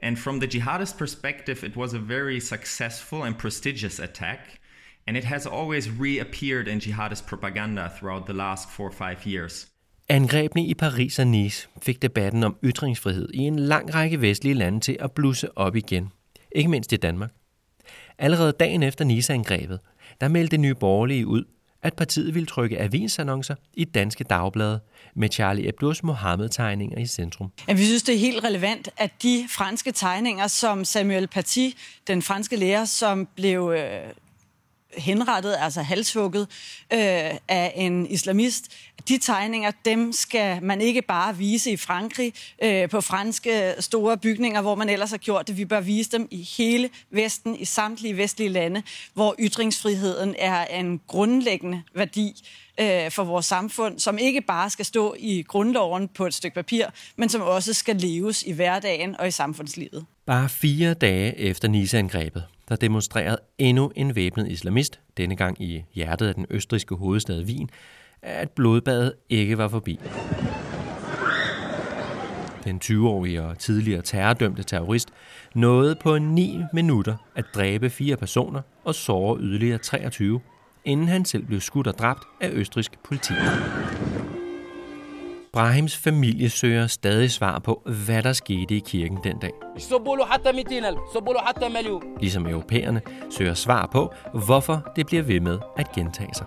And 0.00 0.18
from 0.18 0.40
the 0.40 0.48
jihadist 0.48 0.96
perspective, 0.96 1.62
it 1.62 1.76
was 1.76 1.92
a 1.92 1.98
very 1.98 2.40
successful 2.40 3.22
and 3.22 3.38
prestigious 3.38 3.98
attack. 3.98 4.60
And 5.06 5.16
it 5.16 5.24
has 5.24 5.46
always 5.46 5.90
reappeared 5.90 6.66
in 6.68 6.80
jihadist 6.80 7.26
propaganda 7.26 7.92
throughout 7.96 8.26
the 8.26 8.34
last 8.34 8.68
four 8.68 8.88
or 8.88 8.92
five 8.92 9.26
years. 9.26 9.66
Angrebene 10.10 10.66
i 10.66 10.74
Paris 10.74 11.18
og 11.18 11.26
Nice 11.26 11.68
fik 11.82 12.02
debatten 12.02 12.44
om 12.44 12.56
ytringsfrihed 12.64 13.28
i 13.34 13.38
en 13.38 13.58
lang 13.58 13.94
række 13.94 14.20
vestlige 14.20 14.54
lande 14.54 14.80
til 14.80 14.96
at 15.00 15.12
blusse 15.12 15.58
op 15.58 15.76
igen. 15.76 16.12
Ikke 16.52 16.70
mindst 16.70 16.92
i 16.92 16.96
Danmark. 16.96 17.30
Allerede 18.18 18.52
dagen 18.52 18.82
efter 18.82 19.04
Nice-angrebet, 19.04 19.80
der 20.20 20.28
meldte 20.28 20.56
Nye 20.56 20.74
Borgerlige 20.74 21.26
ud, 21.26 21.44
at 21.82 21.94
partiet 21.94 22.34
ville 22.34 22.46
trykke 22.46 22.80
avisannoncer 22.80 23.54
i 23.74 23.84
danske 23.84 24.24
dagblade 24.24 24.80
med 25.14 25.28
Charlie 25.28 25.72
Hebdo's 25.72 26.00
Mohammed-tegninger 26.02 26.98
i 26.98 27.06
centrum. 27.06 27.52
Ja, 27.68 27.72
vi 27.72 27.84
synes, 27.84 28.02
det 28.02 28.14
er 28.14 28.18
helt 28.18 28.44
relevant, 28.44 28.88
at 28.96 29.10
de 29.22 29.46
franske 29.50 29.92
tegninger, 29.92 30.46
som 30.46 30.84
Samuel 30.84 31.26
Paty, 31.26 31.68
den 32.06 32.22
franske 32.22 32.56
lærer, 32.56 32.84
som 32.84 33.28
blev 33.36 33.74
øh, 33.76 34.12
henrettet, 34.96 35.56
altså 35.58 35.82
halshugget 35.82 36.42
øh, 36.92 36.98
af 37.48 37.72
en 37.76 38.06
islamist. 38.06 38.64
De 39.08 39.18
tegninger, 39.18 39.70
dem 39.84 40.12
skal 40.12 40.62
man 40.62 40.80
ikke 40.80 41.02
bare 41.02 41.36
vise 41.36 41.70
i 41.70 41.76
Frankrig 41.76 42.32
øh, 42.62 42.88
på 42.88 43.00
franske 43.00 43.74
store 43.78 44.18
bygninger, 44.18 44.60
hvor 44.60 44.74
man 44.74 44.88
ellers 44.88 45.10
har 45.10 45.18
gjort 45.18 45.48
det. 45.48 45.56
Vi 45.56 45.64
bør 45.64 45.80
vise 45.80 46.10
dem 46.10 46.28
i 46.30 46.48
hele 46.58 46.90
Vesten, 47.10 47.56
i 47.56 47.64
samtlige 47.64 48.16
vestlige 48.16 48.48
lande, 48.48 48.82
hvor 49.14 49.34
ytringsfriheden 49.38 50.34
er 50.38 50.64
en 50.64 51.00
grundlæggende 51.06 51.82
værdi 51.94 52.42
øh, 52.80 53.10
for 53.10 53.24
vores 53.24 53.46
samfund, 53.46 53.98
som 53.98 54.18
ikke 54.18 54.40
bare 54.40 54.70
skal 54.70 54.84
stå 54.84 55.14
i 55.18 55.42
grundloven 55.42 56.08
på 56.08 56.26
et 56.26 56.34
stykke 56.34 56.54
papir, 56.54 56.86
men 57.16 57.28
som 57.28 57.42
også 57.42 57.74
skal 57.74 57.96
leves 57.96 58.42
i 58.42 58.52
hverdagen 58.52 59.20
og 59.20 59.28
i 59.28 59.30
samfundslivet. 59.30 60.04
Bare 60.26 60.48
fire 60.48 60.94
dage 60.94 61.38
efter 61.38 61.68
Nice-angrebet, 61.68 62.44
der 62.68 62.76
demonstrerede 62.76 63.38
endnu 63.58 63.92
en 63.96 64.16
væbnet 64.16 64.50
islamist, 64.50 65.00
denne 65.16 65.36
gang 65.36 65.62
i 65.62 65.84
hjertet 65.94 66.26
af 66.26 66.34
den 66.34 66.46
østriske 66.50 66.94
hovedstad 66.94 67.44
Wien, 67.44 67.70
at 68.22 68.50
blodbadet 68.50 69.12
ikke 69.28 69.58
var 69.58 69.68
forbi. 69.68 70.00
Den 72.64 72.80
20-årige 72.84 73.42
og 73.42 73.58
tidligere 73.58 74.02
terrordømte 74.02 74.62
terrorist 74.62 75.08
nåede 75.54 75.96
på 76.02 76.18
9 76.18 76.58
minutter 76.72 77.16
at 77.36 77.44
dræbe 77.54 77.90
fire 77.90 78.16
personer 78.16 78.62
og 78.84 78.94
såre 78.94 79.38
yderligere 79.40 79.78
23, 79.78 80.40
inden 80.90 81.08
han 81.08 81.24
selv 81.24 81.46
blev 81.46 81.60
skudt 81.60 81.86
og 81.86 81.98
dræbt 81.98 82.22
af 82.40 82.48
østrisk 82.52 82.98
politi. 83.04 83.34
Brahims 85.52 85.96
familie 85.96 86.50
søger 86.50 86.86
stadig 86.86 87.30
svar 87.30 87.58
på, 87.58 87.82
hvad 88.06 88.22
der 88.22 88.32
skete 88.32 88.76
i 88.76 88.78
kirken 88.86 89.18
den 89.24 89.38
dag. 89.38 89.50
Ligesom 92.20 92.46
europæerne 92.46 93.02
søger 93.30 93.54
svar 93.54 93.88
på, 93.92 94.12
hvorfor 94.46 94.92
det 94.96 95.06
bliver 95.06 95.22
ved 95.22 95.40
med 95.40 95.58
at 95.76 95.92
gentage 95.92 96.34
sig. 96.34 96.46